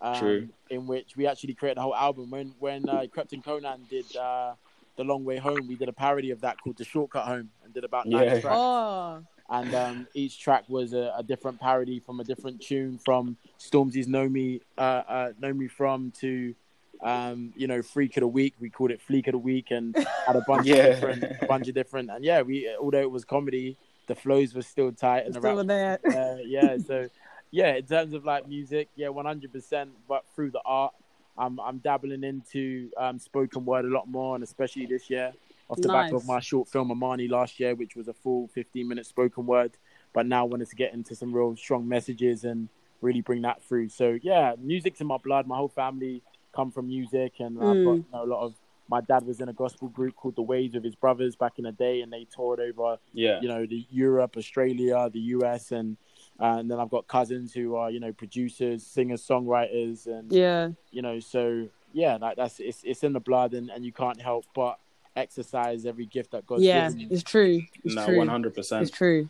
Um, 0.00 0.18
True. 0.18 0.48
In 0.70 0.86
which 0.86 1.16
we 1.16 1.26
actually 1.26 1.54
created 1.54 1.78
a 1.78 1.82
whole 1.82 1.94
album. 1.94 2.30
When 2.30 2.54
when 2.60 2.88
uh, 2.88 3.04
Krept 3.14 3.32
and 3.32 3.42
Konan 3.44 3.88
did 3.88 4.04
uh, 4.16 4.54
the 4.96 5.04
Long 5.04 5.24
Way 5.24 5.38
Home, 5.38 5.66
we 5.66 5.74
did 5.76 5.88
a 5.88 5.92
parody 5.92 6.30
of 6.30 6.40
that 6.42 6.56
called 6.62 6.76
The 6.76 6.84
Shortcut 6.84 7.24
Home, 7.26 7.50
and 7.64 7.72
did 7.74 7.84
about 7.84 8.06
nine 8.06 8.24
Yeah. 8.24 8.40
tracks. 8.40 8.56
Oh. 8.60 9.22
and 9.50 9.74
um, 9.74 10.06
each 10.14 10.38
track 10.38 10.64
was 10.68 10.92
a, 10.92 11.14
a 11.16 11.22
different 11.22 11.58
parody 11.58 11.98
from 12.00 12.20
a 12.20 12.24
different 12.24 12.60
tune 12.60 12.98
from 13.04 13.36
Stormzy's 13.58 14.06
"Know 14.06 14.28
Me," 14.28 14.60
uh, 14.76 15.02
uh, 15.16 15.32
"Know 15.40 15.52
Me 15.54 15.66
From" 15.68 16.12
to 16.20 16.54
um, 17.02 17.52
you 17.56 17.66
know 17.66 17.80
"Freak 17.82 18.16
of 18.18 18.20
the 18.20 18.28
Week." 18.28 18.54
We 18.60 18.70
called 18.70 18.90
it 18.92 19.00
"Fleek 19.08 19.26
of 19.26 19.32
the 19.32 19.38
Week" 19.38 19.70
and 19.72 19.96
had 20.26 20.36
a 20.36 20.42
bunch 20.46 20.66
Yeah. 20.66 20.76
of 20.76 20.94
different, 20.94 21.24
a 21.42 21.46
bunch 21.46 21.66
of 21.68 21.74
different, 21.74 22.10
and 22.10 22.24
yeah, 22.24 22.42
we 22.42 22.68
although 22.80 23.00
it 23.00 23.10
was 23.10 23.24
comedy, 23.24 23.76
the 24.06 24.14
flows 24.14 24.54
were 24.54 24.62
still 24.62 24.92
tight 24.92 25.24
and 25.26 25.34
the 25.34 25.40
Still 25.40 25.56
raps 25.64 25.66
there. 25.66 25.98
uh, 26.34 26.36
yeah, 26.44 26.76
so 26.78 27.08
yeah, 27.50 27.74
in 27.76 27.86
terms 27.86 28.14
of 28.14 28.24
like 28.24 28.48
music, 28.48 28.88
yeah, 28.96 29.08
one 29.08 29.24
hundred 29.26 29.52
percent. 29.52 29.90
But 30.08 30.24
through 30.34 30.50
the 30.52 30.60
art, 30.64 30.94
I'm 31.36 31.58
I'm 31.60 31.78
dabbling 31.78 32.24
into 32.24 32.90
um, 32.96 33.18
spoken 33.18 33.64
word 33.64 33.84
a 33.84 33.88
lot 33.88 34.08
more, 34.08 34.34
and 34.34 34.44
especially 34.44 34.86
this 34.86 35.08
year, 35.10 35.32
off 35.68 35.80
the 35.80 35.88
back 35.88 36.12
of 36.12 36.26
my 36.26 36.40
short 36.40 36.68
film 36.68 36.90
Amani 36.90 37.28
last 37.28 37.58
year, 37.60 37.74
which 37.74 37.96
was 37.96 38.08
a 38.08 38.14
full 38.14 38.48
fifteen 38.48 38.88
minute 38.88 39.06
spoken 39.06 39.46
word. 39.46 39.72
But 40.12 40.26
now 40.26 40.46
wanted 40.46 40.68
to 40.70 40.76
get 40.76 40.94
into 40.94 41.14
some 41.14 41.32
real 41.32 41.54
strong 41.56 41.86
messages 41.86 42.44
and 42.44 42.68
really 43.00 43.20
bring 43.20 43.42
that 43.42 43.62
through. 43.62 43.88
So 43.90 44.18
yeah, 44.22 44.54
music's 44.58 45.00
in 45.00 45.06
my 45.06 45.18
blood. 45.18 45.46
My 45.46 45.56
whole 45.56 45.68
family 45.68 46.22
come 46.54 46.70
from 46.72 46.88
music, 46.88 47.34
and 47.40 47.58
I've 47.58 47.84
got 47.84 47.96
Mm. 47.96 47.96
you 47.98 48.04
know, 48.12 48.24
a 48.24 48.26
lot 48.26 48.44
of. 48.44 48.54
My 48.90 49.02
dad 49.02 49.26
was 49.26 49.42
in 49.42 49.50
a 49.50 49.52
gospel 49.52 49.88
group 49.88 50.16
called 50.16 50.34
The 50.34 50.40
Waves 50.42 50.74
with 50.74 50.82
his 50.82 50.94
brothers 50.94 51.36
back 51.36 51.58
in 51.58 51.64
the 51.64 51.72
day, 51.72 52.00
and 52.00 52.10
they 52.10 52.24
toured 52.24 52.58
over 52.58 52.98
Yeah. 53.12 53.38
you 53.42 53.46
know, 53.46 53.66
the 53.66 53.84
Europe, 53.90 54.34
Australia, 54.38 55.10
the 55.12 55.20
US, 55.36 55.72
and 55.72 55.98
and 56.38 56.70
then 56.70 56.78
I've 56.78 56.90
got 56.90 57.06
cousins 57.08 57.52
who 57.52 57.76
are 57.76 57.90
you 57.90 58.00
know 58.00 58.12
producers, 58.12 58.86
singers, 58.86 59.26
songwriters, 59.26 60.06
and 60.06 60.32
Yeah. 60.32 60.70
you 60.90 61.02
know, 61.02 61.20
so 61.20 61.68
yeah, 61.92 62.16
like 62.20 62.36
that's 62.36 62.60
it's 62.60 62.82
it's 62.84 63.02
in 63.02 63.12
the 63.12 63.20
blood, 63.20 63.54
and, 63.54 63.70
and 63.70 63.84
you 63.84 63.92
can't 63.92 64.20
help 64.20 64.44
but 64.54 64.78
exercise 65.16 65.84
every 65.84 66.06
gift 66.06 66.30
that 66.32 66.46
God's 66.46 66.62
Yeah. 66.64 66.88
given 66.88 67.00
you. 67.00 67.08
It's 67.10 67.22
true. 67.22 67.62
It's 67.84 67.94
No, 67.94 68.04
true. 68.06 68.18
one 68.18 68.28
hundred 68.28 68.56
It's 68.56 68.90
true. 68.90 69.28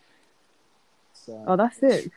So, 1.14 1.44
Oh, 1.46 1.56
that's 1.56 1.82
it. 1.82 2.10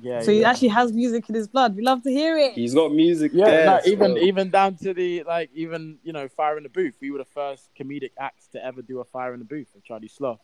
yeah, 0.00 0.20
So 0.20 0.32
he 0.32 0.40
yeah. 0.40 0.50
actually 0.50 0.68
has 0.68 0.92
music 0.92 1.28
in 1.28 1.34
his 1.34 1.46
blood. 1.46 1.76
We 1.76 1.82
love 1.82 2.02
to 2.02 2.10
hear 2.10 2.38
it. 2.38 2.52
He's 2.52 2.74
got 2.74 2.92
music. 2.92 3.32
Yeah, 3.34 3.46
there, 3.46 3.66
no, 3.66 3.80
even 3.84 4.14
so- 4.14 4.18
even 4.18 4.50
down 4.50 4.76
to 4.76 4.94
the 4.94 5.22
like 5.24 5.50
even 5.54 5.98
you 6.02 6.12
know 6.12 6.28
fire 6.28 6.56
in 6.56 6.62
the 6.62 6.68
booth. 6.68 6.96
We 7.00 7.10
were 7.10 7.18
the 7.18 7.24
first 7.24 7.70
comedic 7.78 8.12
acts 8.18 8.46
to 8.48 8.64
ever 8.64 8.82
do 8.82 9.00
a 9.00 9.04
fire 9.04 9.32
in 9.34 9.38
the 9.40 9.44
booth 9.44 9.68
with 9.74 9.84
Charlie 9.84 10.08
Sloth. 10.08 10.40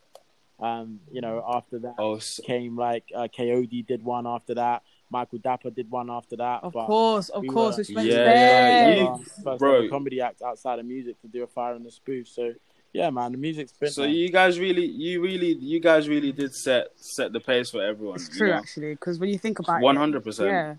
Um, 0.63 0.99
you 1.11 1.19
know, 1.21 1.43
after 1.45 1.77
that 1.79 1.95
Oh, 1.99 2.15
s- 2.15 2.39
came 2.45 2.77
like 2.77 3.03
uh, 3.13 3.27
Kod 3.27 3.69
did 3.85 4.01
one 4.03 4.25
after 4.25 4.53
that. 4.55 4.81
Michael 5.09 5.39
Dapaah 5.39 5.75
did 5.75 5.91
one 5.91 6.09
after 6.09 6.37
that. 6.37 6.63
Of 6.63 6.71
but 6.73 6.85
course, 6.85 7.27
of 7.29 7.41
we 7.41 7.49
course. 7.49 7.75
were- 7.75 7.81
It's 7.81 7.89
meant 7.91 8.07
Yeah, 8.07 8.15
to 8.15 8.23
yeah, 8.23 8.93
be. 8.95 8.99
you- 9.01 9.07
uh, 9.07 9.17
first 9.43 9.59
bro. 9.59 9.75
ever 9.79 9.89
comedy 9.89 10.21
act 10.21 10.41
outside 10.41 10.79
of 10.79 10.85
music 10.85 11.19
to 11.21 11.27
do 11.27 11.43
a 11.43 11.47
fire 11.47 11.75
in 11.75 11.83
the 11.83 11.91
spoof. 11.91 12.27
So 12.29 12.53
yeah, 12.93 13.09
man, 13.09 13.33
the 13.33 13.37
music's 13.37 13.73
been. 13.73 13.89
so 13.91 14.03
man. 14.03 14.11
you 14.11 14.29
guys 14.29 14.57
really, 14.57 14.85
you 14.85 15.21
really, 15.21 15.53
you 15.55 15.79
guys 15.81 16.07
really 16.07 16.31
did 16.31 16.55
set 16.55 16.87
set 16.95 17.33
the 17.33 17.39
pace 17.41 17.69
for 17.71 17.83
everyone. 17.83 18.15
It's 18.15 18.29
true, 18.29 18.47
you 18.47 18.53
know? 18.53 18.59
actually, 18.59 18.93
because 18.93 19.19
when 19.19 19.29
you 19.29 19.37
think 19.37 19.59
about 19.59 19.81
One 19.81 19.97
it, 19.97 19.99
hundred 19.99 20.23
percent. 20.23 20.49
yeah, 20.49 20.75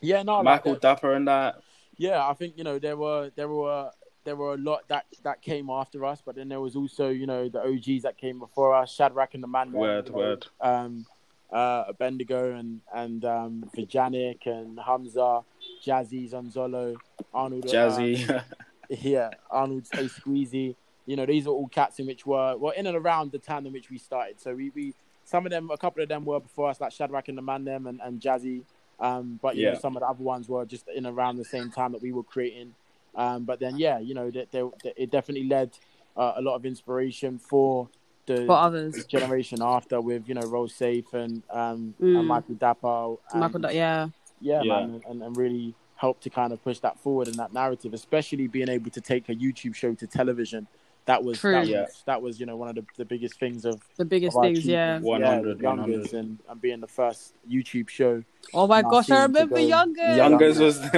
yeah, 0.00 0.22
no, 0.22 0.42
Michael 0.42 0.72
that- 0.74 0.82
Dapper 0.82 1.12
and 1.12 1.28
that. 1.28 1.60
yeah, 1.98 2.26
I 2.26 2.32
think 2.34 2.54
you 2.56 2.64
know 2.64 2.78
there 2.78 2.96
were 2.96 3.30
there 3.36 3.48
were 3.48 3.90
there 4.24 4.36
were 4.36 4.54
a 4.54 4.58
lot 4.58 4.88
that 4.88 5.06
that 5.22 5.42
came 5.42 5.70
after 5.70 6.04
us, 6.04 6.22
but 6.24 6.34
then 6.36 6.48
there 6.48 6.60
was 6.60 6.76
also 6.76 7.08
you 7.08 7.26
know 7.26 7.48
the 7.48 7.60
OGs 7.62 8.02
that 8.02 8.16
came 8.18 8.38
before 8.38 8.74
us, 8.74 8.92
Shadrach 8.94 9.34
and 9.34 9.42
the 9.42 9.46
Man. 9.48 9.72
Word, 9.72 10.06
you 10.06 10.12
know, 10.12 10.18
word. 10.18 10.46
Um, 10.60 11.06
uh, 11.52 11.92
Bendigo 11.98 12.54
and 12.56 12.80
and 12.94 13.24
um, 13.24 13.64
Vijanic 13.76 14.46
and 14.46 14.78
Hamza, 14.84 15.42
Jazzy 15.84 16.30
Zanzolo, 16.30 16.96
Arnold, 17.32 17.64
Jazzy. 17.66 18.28
uh, 18.30 18.40
yeah, 18.88 19.30
Arnold 19.50 19.86
A 19.94 20.08
Squeezy. 20.08 20.76
You 21.06 21.16
know, 21.16 21.26
these 21.26 21.46
are 21.46 21.50
all 21.50 21.68
cats 21.68 21.98
in 21.98 22.06
which 22.06 22.24
were 22.24 22.56
well 22.56 22.72
in 22.72 22.86
and 22.86 22.96
around 22.96 23.30
the 23.32 23.38
time 23.38 23.66
in 23.66 23.72
which 23.72 23.90
we 23.90 23.98
started. 23.98 24.40
So 24.40 24.54
we, 24.54 24.70
we 24.74 24.94
some 25.24 25.46
of 25.46 25.50
them, 25.50 25.70
a 25.70 25.76
couple 25.78 26.02
of 26.02 26.08
them 26.08 26.24
were 26.24 26.40
before 26.40 26.70
us, 26.70 26.80
like 26.80 26.92
Shadrach 26.92 27.28
and 27.28 27.36
the 27.38 27.42
Man 27.42 27.64
them 27.64 27.86
and, 27.86 28.00
and 28.02 28.20
Jazzy. 28.20 28.62
Um, 29.00 29.38
but 29.42 29.56
you 29.56 29.64
Yeah. 29.64 29.72
know, 29.72 29.78
some 29.78 29.96
of 29.96 30.00
the 30.00 30.06
other 30.08 30.22
ones 30.22 30.48
were 30.48 30.64
just 30.64 30.86
in 30.88 31.06
around 31.06 31.36
the 31.36 31.44
same 31.44 31.70
time 31.70 31.92
that 31.92 32.02
we 32.02 32.12
were 32.12 32.22
creating. 32.22 32.74
Um, 33.16 33.44
but 33.44 33.60
then, 33.60 33.76
yeah, 33.78 33.98
you 33.98 34.14
know, 34.14 34.30
they, 34.30 34.46
they, 34.50 34.62
it 34.96 35.10
definitely 35.10 35.48
led 35.48 35.70
uh, 36.16 36.32
a 36.36 36.42
lot 36.42 36.54
of 36.56 36.64
inspiration 36.66 37.38
for 37.38 37.88
the 38.26 38.46
For 38.46 38.56
others. 38.56 39.04
generation 39.16 39.58
after 39.62 40.00
with 40.00 40.28
you 40.28 40.34
know 40.34 40.42
Rose 40.46 40.74
Safe 40.74 41.12
and 41.12 41.42
um 41.50 41.94
Mm. 42.00 42.18
and 42.20 42.28
Michael 42.28 42.54
Dapaah. 42.54 43.18
And, 43.32 43.40
Michael, 43.40 43.60
Da- 43.60 43.68
yeah. 43.70 44.08
yeah, 44.40 44.62
Yeah. 44.62 44.86
man, 44.86 45.02
and, 45.08 45.22
and 45.22 45.36
really 45.36 45.74
help 45.96 46.20
to 46.22 46.30
kind 46.30 46.52
of 46.52 46.62
push 46.64 46.78
that 46.80 46.98
forward 46.98 47.28
in 47.28 47.36
that 47.36 47.52
narrative, 47.52 47.92
especially 47.94 48.46
being 48.48 48.68
able 48.68 48.90
to 48.90 49.00
take 49.00 49.28
a 49.28 49.34
YouTube 49.34 49.74
show 49.74 49.94
to 49.94 50.06
television. 50.06 50.66
That 51.06 51.22
was 51.22 51.38
True. 51.38 51.52
that 51.52 51.60
was, 51.60 51.68
Yeah. 51.68 51.86
that 52.06 52.22
was 52.22 52.40
you 52.40 52.46
know 52.46 52.56
one 52.56 52.70
of 52.70 52.76
the, 52.76 52.84
the 52.96 53.04
biggest 53.04 53.38
things 53.38 53.66
of 53.66 53.80
The 53.96 54.06
biggest 54.06 54.34
of 54.34 54.38
our 54.38 54.44
things, 54.46 54.64
yeah. 54.66 54.96
achievements. 54.96 55.06
100, 55.06 55.48
yeah, 55.48 55.54
the 55.54 55.62
youngest 55.62 56.12
100. 56.14 56.14
and, 56.14 56.38
and 56.48 56.60
being 56.62 56.80
the 56.80 56.86
first 56.88 57.34
YouTube 57.48 57.88
show. 57.90 58.24
Oh 58.54 58.66
my 58.66 58.80
gosh, 58.80 59.10
I 59.10 59.22
remember 59.24 59.56
go- 59.56 59.66
younger. 59.66 60.16
Youngers 60.16 60.58
was 60.58 60.78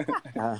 Uh, 0.38 0.56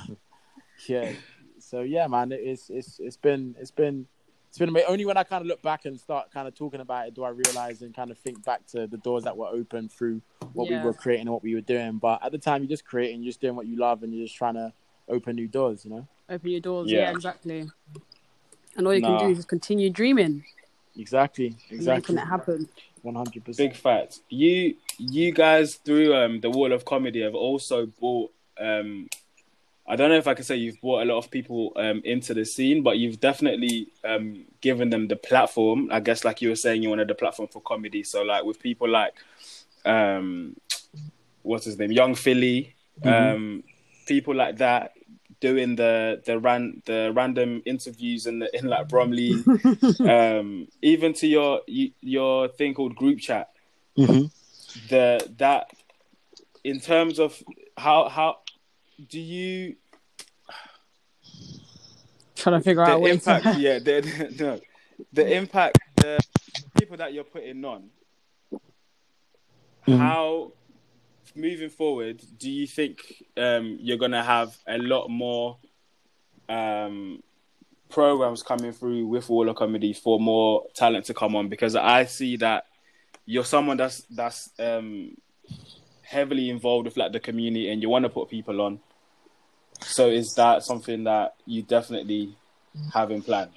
yeah, 0.87 1.13
so 1.59 1.81
yeah, 1.81 2.07
man, 2.07 2.33
it's 2.33 2.71
it's 2.71 2.99
it's 3.01 3.17
been 3.17 3.55
it's 3.59 3.71
been 3.71 4.07
it's 4.49 4.59
been 4.59 4.69
ama- 4.69 4.85
only 4.89 5.05
when 5.05 5.17
I 5.17 5.25
kind 5.25 5.41
of 5.43 5.47
look 5.47 5.63
back 5.63 5.85
and 5.85 5.99
start 5.99 6.31
kind 6.31 6.47
of 6.49 6.55
talking 6.55 6.81
about 6.81 7.09
it 7.09 7.15
do 7.15 7.25
I 7.25 7.31
realize 7.31 7.83
and 7.83 7.95
kind 7.95 8.11
of 8.11 8.19
think 8.19 8.45
back 8.45 8.67
to 8.69 8.87
the 8.87 8.97
doors 8.99 9.25
that 9.25 9.37
were 9.37 9.49
open 9.49 9.89
through 9.89 10.23
what 10.53 10.69
Yeah. 10.71 10.81
we 10.81 10.87
were 10.87 10.95
creating 10.95 11.27
and 11.27 11.33
what 11.33 11.43
we 11.43 11.55
were 11.55 11.61
doing. 11.61 11.99
But 11.99 12.25
at 12.25 12.33
the 12.33 12.39
time, 12.39 12.63
you're 12.63 12.69
just 12.69 12.85
creating, 12.85 13.23
you're 13.23 13.31
just 13.31 13.41
doing 13.41 13.57
what 13.57 13.67
you 13.67 13.77
love, 13.77 14.03
and 14.03 14.15
you're 14.15 14.25
just 14.27 14.37
trying 14.37 14.55
to 14.55 14.73
open 15.09 15.37
new 15.37 15.49
doors. 15.49 15.85
You 15.85 15.91
know, 15.93 16.09
Open 16.29 16.51
your 16.51 16.61
doors. 16.61 16.91
Yeah, 16.91 17.01
Yeah. 17.01 17.11
exactly. 17.13 17.69
And 18.77 18.87
all 18.87 18.95
you 18.95 19.01
Nah. 19.01 19.19
can 19.19 19.27
do 19.27 19.33
is 19.33 19.39
just 19.39 19.49
continue 19.49 19.91
dreaming, 19.91 20.45
exactly, 20.97 21.57
exactly, 21.71 22.15
making 22.15 22.19
it 22.19 22.29
happen. 22.29 22.69
one 23.03 23.15
hundred 23.15 23.45
percent. 23.45 23.71
big 23.73 23.77
fact. 23.79 24.21
You 24.29 24.77
you 24.99 25.33
guys 25.33 25.75
through 25.77 26.15
um 26.15 26.41
the 26.41 26.51
wall 26.51 26.73
of 26.73 26.85
comedy 26.85 27.21
have 27.23 27.35
also 27.35 27.87
bought 27.87 28.33
um 28.59 29.09
I 29.89 29.95
don't 29.97 30.11
know 30.11 30.17
if 30.17 30.27
I 30.27 30.35
can 30.35 30.45
say 30.45 30.57
you've 30.57 30.81
brought 30.81 31.03
a 31.03 31.05
lot 31.05 31.19
of 31.19 31.31
people 31.31 31.73
um 31.77 32.03
into 32.05 32.35
the 32.35 32.45
scene, 32.45 32.83
but 32.83 32.99
you've 32.99 33.21
definitely 33.21 33.89
um 34.05 34.45
given 34.61 34.91
them 34.91 35.09
the 35.09 35.17
platform. 35.17 35.89
I 35.93 36.01
guess 36.01 36.25
like 36.25 36.43
you 36.43 36.49
were 36.49 36.57
saying 36.57 36.83
you 36.83 36.91
wanted 36.91 37.09
the 37.09 37.15
platform 37.15 37.49
for 37.49 37.61
comedy. 37.61 38.03
So 38.03 38.23
like 38.23 38.45
with 38.45 38.61
people 38.61 38.89
like 38.89 39.15
um 39.85 40.57
what's 41.43 41.65
his 41.65 41.79
name? 41.79 41.93
Young 41.93 42.15
Filly, 42.15 42.75
um 43.05 43.63
people 44.07 44.35
like 44.35 44.57
that 44.59 44.93
doing 45.41 45.77
the 45.77 46.23
the 46.25 46.39
ran 46.39 46.83
the 46.87 47.13
random 47.15 47.63
interviews 47.67 48.27
in 48.27 48.39
the 48.39 48.57
in 48.57 48.67
like 48.67 48.89
Bromley 48.89 49.45
um 50.09 50.67
even 50.83 51.13
to 51.15 51.27
your 51.27 51.61
your 52.01 52.49
thing 52.49 52.75
called 52.75 52.97
group 52.97 53.19
chat 53.21 53.51
Mm-hmm. 53.99 54.27
the 54.89 55.35
that 55.39 55.71
in 56.65 56.81
terms 56.81 57.19
of 57.19 57.43
how 57.77 58.09
how 58.09 58.39
do 59.09 59.21
you 59.21 59.77
Trying 62.35 62.61
to 62.61 62.65
figure 62.65 62.83
out 62.83 63.01
the 63.03 63.09
impact 63.09 63.45
to. 63.45 63.59
yeah 63.59 63.79
the, 63.79 64.35
no 64.39 64.61
the 65.13 65.37
impact 65.37 65.79
the 65.97 66.19
people 66.75 66.97
that 66.97 67.13
you're 67.13 67.25
putting 67.25 67.65
on 67.65 67.91
Mhm. 69.87 69.99
how 69.99 70.53
moving 71.37 71.69
forward 71.71 72.21
do 72.39 72.51
you 72.51 72.67
think 72.67 73.23
um 73.37 73.77
you're 73.81 73.99
gonna 73.99 74.23
have 74.23 74.57
a 74.67 74.79
lot 74.79 75.09
more 75.09 75.59
um 76.49 77.23
programs 77.89 78.43
coming 78.43 78.73
through 78.73 79.07
with 79.07 79.29
Wall 79.29 79.49
of 79.49 79.55
Comedy 79.55 79.93
for 79.93 80.19
more 80.19 80.65
talent 80.75 81.05
to 81.05 81.15
come 81.15 81.37
on 81.37 81.49
because 81.49 81.77
I 81.77 82.05
see 82.07 82.37
that 82.39 82.65
you're 83.27 83.45
someone 83.45 83.77
that's 83.77 84.03
that's 84.11 84.51
um 84.59 85.17
heavily 86.03 86.51
involved 86.51 86.87
with 86.87 86.97
like 86.97 87.13
the 87.13 87.21
community 87.21 87.71
and 87.71 87.81
you 87.81 87.89
want 87.89 88.05
to 88.05 88.09
put 88.09 88.29
people 88.29 88.61
on. 88.61 88.81
So 89.87 90.09
is 90.09 90.35
that 90.37 90.63
something 90.65 91.05
that 91.05 91.35
you 91.47 91.63
definitely 91.63 92.35
have 92.93 93.11
in 93.11 93.23
plan? 93.23 93.49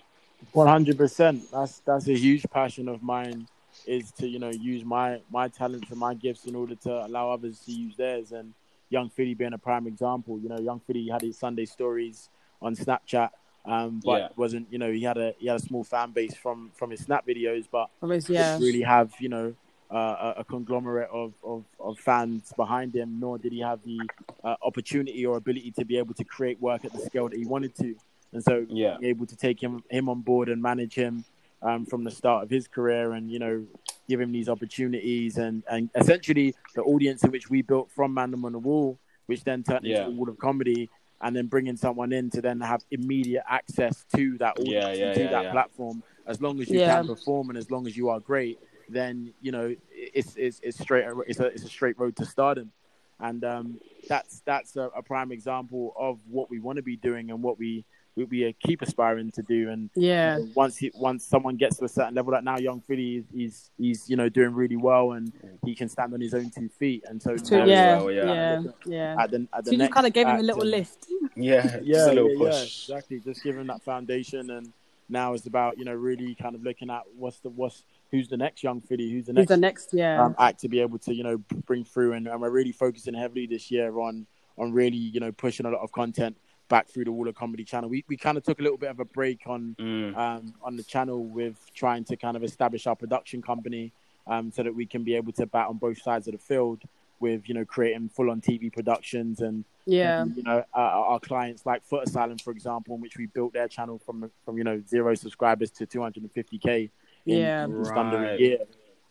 One 0.53 0.67
hundred 0.67 0.97
percent. 0.97 1.49
That's 1.51 1.79
that's 1.79 2.07
a 2.07 2.13
huge 2.17 2.45
passion 2.49 2.87
of 2.87 3.01
mine. 3.03 3.47
Is 3.85 4.11
to 4.19 4.27
you 4.27 4.39
know 4.39 4.49
use 4.49 4.85
my 4.85 5.19
my 5.31 5.47
talents 5.47 5.89
and 5.89 5.99
my 5.99 6.13
gifts 6.13 6.45
in 6.45 6.55
order 6.55 6.75
to 6.75 7.05
allow 7.05 7.31
others 7.31 7.59
to 7.61 7.71
use 7.71 7.95
theirs. 7.97 8.31
And 8.31 8.53
Young 8.89 9.09
Fiddy 9.09 9.33
being 9.33 9.53
a 9.53 9.57
prime 9.57 9.87
example. 9.87 10.39
You 10.39 10.49
know, 10.49 10.59
Young 10.59 10.79
Fiddy 10.79 11.09
had 11.09 11.21
his 11.21 11.37
Sunday 11.37 11.65
stories 11.65 12.29
on 12.61 12.75
Snapchat, 12.75 13.29
um, 13.65 14.01
but 14.03 14.17
Yeah. 14.19 14.27
wasn't 14.35 14.71
you 14.71 14.77
know 14.77 14.91
he 14.91 15.01
had 15.03 15.17
a 15.17 15.33
he 15.39 15.47
had 15.47 15.57
a 15.57 15.59
small 15.63 15.83
fan 15.83 16.11
base 16.11 16.35
from 16.35 16.71
from 16.75 16.91
his 16.91 17.01
Snap 17.01 17.25
videos, 17.25 17.65
but 17.71 17.89
Always, 18.01 18.29
yeah. 18.29 18.51
didn't 18.53 18.65
really 18.65 18.81
have 18.81 19.13
you 19.19 19.29
know 19.29 19.55
uh, 19.91 20.33
a, 20.37 20.41
a 20.41 20.43
conglomerate 20.43 21.09
of, 21.11 21.33
of, 21.43 21.63
of 21.79 21.97
fans 21.99 22.53
behind 22.55 22.95
him, 22.95 23.19
nor 23.19 23.37
did 23.37 23.51
he 23.51 23.59
have 23.59 23.79
the 23.83 23.99
uh, 24.43 24.55
opportunity 24.61 25.25
or 25.25 25.37
ability 25.37 25.71
to 25.71 25.85
be 25.85 25.97
able 25.97 26.13
to 26.13 26.23
create 26.23 26.61
work 26.61 26.85
at 26.85 26.93
the 26.93 26.99
scale 26.99 27.27
that 27.29 27.37
he 27.37 27.45
wanted 27.45 27.75
to. 27.75 27.95
And 28.31 28.43
so, 28.43 28.65
Yeah. 28.69 28.97
being 28.99 29.09
able 29.09 29.25
to 29.25 29.35
take 29.35 29.61
him 29.61 29.83
him 29.89 30.07
on 30.09 30.21
board 30.21 30.49
and 30.49 30.61
manage 30.61 30.93
him 30.93 31.25
um, 31.61 31.85
from 31.85 32.03
the 32.03 32.11
start 32.11 32.43
of 32.43 32.49
his 32.49 32.67
career, 32.67 33.13
and 33.13 33.31
you 33.31 33.39
know, 33.39 33.65
give 34.07 34.21
him 34.21 34.31
these 34.31 34.47
opportunities, 34.47 35.37
and 35.37 35.63
and 35.69 35.89
essentially 35.95 36.53
the 36.75 36.83
audience 36.83 37.23
in 37.23 37.31
which 37.31 37.49
we 37.49 37.61
built 37.63 37.89
from 37.91 38.13
Man 38.13 38.33
on 38.45 38.51
the 38.51 38.59
Wall, 38.59 38.99
which 39.25 39.43
then 39.43 39.63
turned 39.63 39.85
Yeah. 39.85 40.01
into 40.01 40.11
the 40.11 40.17
Wall 40.17 40.29
of 40.29 40.37
Comedy. 40.37 40.89
And 41.21 41.35
then 41.35 41.47
bringing 41.47 41.75
someone 41.75 42.13
in 42.13 42.29
to 42.29 42.41
then 42.41 42.61
have 42.61 42.81
immediate 42.91 43.43
access 43.45 44.05
to 44.15 44.37
that 44.37 44.57
audience, 44.57 44.97
Yeah, 44.97 45.07
yeah, 45.07 45.13
to 45.15 45.19
yeah, 45.23 45.29
that 45.31 45.43
yeah. 45.43 45.51
platform. 45.51 46.01
As 46.25 46.39
long 46.39 46.61
as 46.61 46.69
you 46.69 46.79
Yeah. 46.79 46.95
can 46.95 47.07
perform 47.07 47.49
and 47.49 47.57
as 47.57 47.69
long 47.69 47.87
as 47.87 47.97
you 47.97 48.07
are 48.07 48.21
great, 48.21 48.57
then 48.89 49.33
you 49.41 49.51
know 49.51 49.75
it's 49.91 50.35
it's, 50.35 50.59
it's 50.63 50.79
straight 50.79 51.05
it's 51.27 51.39
a 51.39 51.45
it's 51.45 51.63
a 51.63 51.69
straight 51.69 51.97
road 51.99 52.15
to 52.17 52.25
stardom, 52.25 52.71
and 53.19 53.43
um, 53.43 53.79
that's 54.07 54.41
that's 54.45 54.75
a, 54.75 54.89
a 54.95 55.01
prime 55.03 55.31
example 55.31 55.93
of 55.97 56.19
what 56.27 56.49
we 56.49 56.59
want 56.59 56.77
to 56.77 56.83
be 56.83 56.95
doing 56.97 57.29
and 57.31 57.41
what 57.41 57.57
we 57.59 57.85
we, 58.15 58.23
we 58.25 58.55
keep 58.59 58.81
aspiring 58.81 59.31
to 59.31 59.41
do. 59.43 59.69
And 59.69 59.89
Yeah. 59.95 60.37
you 60.39 60.45
know, 60.45 60.51
once 60.55 60.75
he, 60.77 60.91
once 60.95 61.23
someone 61.23 61.55
gets 61.55 61.77
to 61.77 61.85
a 61.85 61.87
certain 61.87 62.15
level, 62.15 62.33
like 62.33 62.43
now, 62.43 62.57
young 62.57 62.81
Filly 62.81 63.17
is 63.17 63.25
he's, 63.31 63.69
he's 63.77 64.09
you 64.09 64.17
know 64.17 64.27
doing 64.29 64.53
really 64.53 64.75
well 64.77 65.11
and 65.13 65.31
he 65.63 65.75
can 65.75 65.87
stand 65.87 66.13
on 66.13 66.19
his 66.19 66.33
own 66.33 66.49
two 66.49 66.67
feet. 66.69 67.03
And 67.07 67.21
so 67.21 67.37
So, 67.37 67.63
yeah, 67.65 67.97
well, 67.97 68.11
yeah, 68.11 68.23
yeah. 68.25 68.61
yeah, 68.85 69.15
at 69.23 69.31
the, 69.31 69.47
at 69.53 69.63
the 69.63 69.69
So 69.69 69.71
you 69.73 69.77
just 69.77 69.91
kind 69.91 70.07
of 70.07 70.13
gave 70.13 70.27
him 70.27 70.37
a 70.39 70.43
little 70.43 70.61
and- 70.63 70.71
lift. 70.71 71.05
Yeah, 71.35 71.79
yeah, 71.83 71.93
just 71.95 72.09
a 72.09 72.13
little 72.13 72.31
yeah, 72.31 72.43
yeah, 72.45 72.51
push. 72.51 72.89
exactly. 72.89 73.19
Just 73.21 73.43
giving 73.43 73.61
him 73.61 73.67
that 73.67 73.81
foundation, 73.83 74.49
and 74.49 74.73
now 75.07 75.33
it's 75.33 75.45
about 75.45 75.77
you 75.77 75.85
know 75.85 75.93
really 75.93 76.35
kind 76.35 76.53
of 76.55 76.63
looking 76.63 76.89
at 76.89 77.03
what's 77.15 77.39
the 77.39 77.49
what's 77.49 77.83
who's 78.11 78.27
the 78.27 78.37
next 78.37 78.63
young 78.63 78.81
Fiddy, 78.81 79.11
who's 79.11 79.25
the 79.25 79.31
Who's 79.33 79.37
next 79.37 79.49
the 79.49 79.57
next? 79.57 79.89
Yeah. 79.93 80.25
um, 80.25 80.35
act 80.39 80.59
to 80.61 80.69
be 80.69 80.79
able 80.79 80.97
to 80.99 81.13
you 81.13 81.23
know 81.23 81.37
bring 81.65 81.83
through, 81.83 82.13
and, 82.13 82.27
and 82.27 82.41
we're 82.41 82.49
really 82.49 82.71
focusing 82.71 83.13
heavily 83.13 83.45
this 83.47 83.69
year 83.71 83.97
on 83.99 84.25
on 84.57 84.71
really 84.73 84.97
you 84.97 85.19
know 85.19 85.31
pushing 85.31 85.65
a 85.65 85.69
lot 85.69 85.81
of 85.81 85.91
content 85.91 86.35
back 86.69 86.87
through 86.87 87.05
the 87.05 87.11
Wall 87.11 87.27
of 87.27 87.35
Comedy 87.35 87.63
channel. 87.63 87.89
We 87.89 88.03
we 88.07 88.17
kind 88.17 88.37
of 88.37 88.43
took 88.43 88.59
a 88.59 88.63
little 88.63 88.77
bit 88.77 88.89
of 88.91 88.99
a 88.99 89.05
break 89.05 89.41
on 89.47 89.75
Mm. 89.79 90.15
um, 90.17 90.53
on 90.63 90.75
the 90.75 90.83
channel 90.83 91.23
with 91.23 91.57
trying 91.73 92.03
to 92.05 92.15
kind 92.15 92.35
of 92.37 92.43
establish 92.43 92.85
our 92.87 92.95
production 92.95 93.41
company 93.41 93.91
um, 94.27 94.51
so 94.51 94.63
that 94.63 94.73
we 94.75 94.85
can 94.85 95.03
be 95.03 95.15
able 95.15 95.31
to 95.33 95.45
bat 95.45 95.67
on 95.67 95.77
both 95.77 96.01
sides 96.01 96.27
of 96.27 96.33
the 96.33 96.37
field 96.39 96.83
with 97.19 97.47
you 97.49 97.53
know 97.53 97.65
creating 97.65 98.07
full 98.09 98.29
on 98.29 98.39
TV 98.39 98.71
productions 98.71 99.41
and 99.41 99.65
yeah. 99.85 100.23
you 100.35 100.43
know 100.43 100.63
uh, 100.73 100.79
our 100.79 101.19
clients 101.19 101.65
like 101.65 101.81
Footasylum 101.89 102.39
for 102.41 102.51
example 102.51 102.95
in 102.95 103.01
which 103.01 103.17
we 103.17 103.25
built 103.25 103.51
their 103.53 103.67
channel 103.67 103.99
from 104.05 104.31
from 104.45 104.57
you 104.57 104.63
know 104.63 104.81
zero 104.87 105.15
subscribers 105.15 105.69
to 105.71 105.85
250k 105.85 106.89
in 107.25 107.37
Yeah. 107.37 107.67
just 107.67 107.95
under 107.95 108.17
a 108.17 108.21
Right. 108.31 108.39
year 108.39 108.59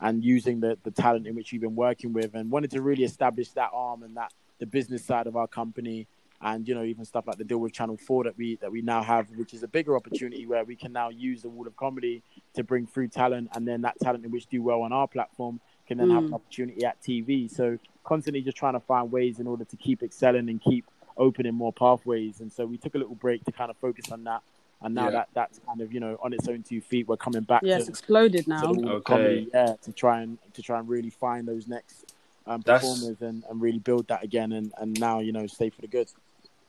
and 0.00 0.24
using 0.24 0.60
the 0.60 0.78
the 0.84 0.90
talent 0.90 1.26
in 1.26 1.34
which 1.34 1.52
we've 1.52 1.60
been 1.60 1.74
working 1.76 2.12
with 2.12 2.34
and 2.34 2.50
wanted 2.50 2.70
to 2.70 2.82
really 2.82 3.04
establish 3.04 3.50
that 3.52 3.70
arm 3.72 4.02
and 4.02 4.16
that 4.16 4.32
the 4.58 4.66
business 4.66 5.04
side 5.04 5.26
of 5.26 5.36
our 5.36 5.46
company 5.48 6.06
and 6.40 6.68
you 6.68 6.74
know 6.74 6.84
even 6.84 7.04
stuff 7.04 7.26
like 7.26 7.36
the 7.36 7.44
deal 7.44 7.58
with 7.58 7.72
channel 7.72 7.96
4 7.96 8.24
that 8.24 8.36
we 8.38 8.56
that 8.56 8.70
we 8.70 8.80
now 8.80 9.02
have 9.02 9.28
which 9.30 9.52
is 9.52 9.62
a 9.64 9.68
bigger 9.68 9.96
opportunity 9.96 10.46
where 10.46 10.64
we 10.64 10.76
can 10.76 10.92
now 10.92 11.08
use 11.08 11.42
the 11.42 11.48
wall 11.48 11.66
of 11.66 11.74
comedy 11.76 12.22
to 12.54 12.62
bring 12.62 12.86
through 12.86 13.08
talent 13.08 13.48
and 13.54 13.66
then 13.66 13.80
that 13.82 13.98
talent 14.00 14.24
in 14.24 14.30
which 14.30 14.46
do 14.46 14.62
well 14.62 14.82
on 14.82 14.92
our 14.92 15.08
platform 15.08 15.60
can 15.88 15.98
then 15.98 16.10
have 16.10 16.22
Mm. 16.24 16.28
an 16.28 16.34
opportunity 16.34 16.84
at 16.84 17.00
TV 17.02 17.50
so 17.50 17.76
constantly 18.04 18.40
just 18.40 18.56
trying 18.56 18.74
to 18.74 18.80
find 18.80 19.10
ways 19.10 19.40
in 19.40 19.46
order 19.48 19.64
to 19.64 19.76
keep 19.76 20.02
excelling 20.04 20.48
and 20.48 20.60
keep 20.60 20.84
opening 21.16 21.54
more 21.54 21.72
pathways 21.72 22.40
and 22.40 22.52
so 22.52 22.64
we 22.64 22.78
took 22.78 22.94
a 22.94 22.98
little 22.98 23.16
break 23.16 23.44
to 23.44 23.50
kind 23.50 23.70
of 23.70 23.76
focus 23.78 24.12
on 24.12 24.22
that 24.22 24.40
and 24.82 24.94
now 24.94 25.06
Yeah. 25.06 25.10
that 25.10 25.28
that's 25.34 25.58
kind 25.66 25.80
of 25.80 25.92
you 25.92 26.00
know 26.00 26.18
on 26.22 26.32
its 26.32 26.48
own 26.48 26.62
two 26.62 26.80
feet 26.80 27.08
we're 27.08 27.16
coming 27.16 27.42
back 27.42 27.62
Yeah, 27.62 27.74
to, 27.76 27.80
it's 27.80 27.88
exploded 27.88 28.46
now. 28.46 28.72
the 28.72 28.88
Okay. 28.90 29.02
comedy 29.04 29.48
yeah 29.52 29.74
to 29.82 29.92
try 29.92 30.20
and 30.22 30.38
to 30.54 30.62
try 30.62 30.78
and 30.78 30.88
really 30.88 31.10
find 31.10 31.46
those 31.48 31.66
next 31.68 32.14
um, 32.46 32.62
performers 32.62 33.20
and, 33.20 33.44
and 33.50 33.60
really 33.60 33.78
build 33.78 34.08
that 34.08 34.22
again 34.24 34.52
and, 34.52 34.72
and 34.78 34.98
now 34.98 35.18
you 35.20 35.32
know 35.32 35.46
stay 35.46 35.68
for 35.70 35.80
the 35.82 35.88
good 35.88 36.08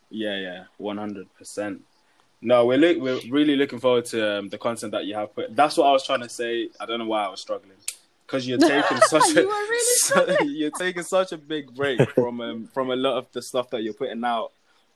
Yeah, 0.10 0.38
yeah, 0.40 0.64
one 0.78 0.98
hundred 0.98 1.28
percent. 1.38 1.82
No, 2.42 2.66
we're 2.66 2.78
look, 2.78 2.98
we're 3.00 3.20
really 3.30 3.56
looking 3.58 3.80
forward 3.80 4.06
to 4.06 4.40
um, 4.40 4.50
the 4.50 4.58
content 4.58 4.94
that 4.94 5.06
you 5.06 5.14
have 5.14 5.36
put. 5.36 5.54
That's 5.56 5.76
what 5.78 5.88
I 5.88 5.92
was 5.92 6.06
trying 6.06 6.22
to 6.22 6.30
say. 6.30 6.70
I 6.80 6.86
don't 6.86 6.98
know 7.00 7.06
why 7.06 7.26
I 7.26 7.30
was 7.30 7.42
struggling 7.42 7.78
because 8.26 8.48
you're 8.48 8.58
taking 8.76 8.98
such 9.02 9.30
a 9.36 9.42
You 9.42 9.48
were 9.48 9.54
really 9.54 9.96
so- 10.10 10.38
you're 10.46 10.72
taking 10.72 11.04
such 11.04 11.32
a 11.34 11.38
big 11.38 11.76
break 11.76 12.00
from 12.12 12.42
um, 12.42 12.68
from 12.74 12.90
a 12.92 12.96
lot 12.96 13.18
of 13.18 13.28
the 13.34 13.42
stuff 13.42 13.70
that 13.72 13.84
you're 13.84 13.94
putting 13.94 14.24
out. 14.24 14.52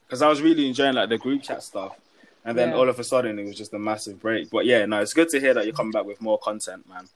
Because 0.06 0.20
I 0.22 0.28
was 0.28 0.40
really 0.42 0.66
enjoying 0.68 0.94
like 0.94 1.08
the 1.10 1.18
group 1.18 1.42
chat 1.42 1.62
stuff, 1.62 1.96
and 2.44 2.56
then 2.58 2.70
Yeah. 2.70 2.76
all 2.76 2.88
of 2.88 2.98
a 2.98 3.04
sudden 3.04 3.38
it 3.38 3.44
was 3.46 3.56
just 3.56 3.72
a 3.74 3.78
massive 3.78 4.20
break. 4.20 4.50
But 4.50 4.66
yeah, 4.66 4.84
no, 4.86 5.00
it's 5.00 5.14
good 5.14 5.28
to 5.30 5.40
hear 5.40 5.54
that 5.54 5.64
you're 5.64 5.74
coming 5.74 5.92
back 5.92 6.04
with 6.04 6.20
more 6.20 6.38
content, 6.38 6.88
man. 6.88 7.08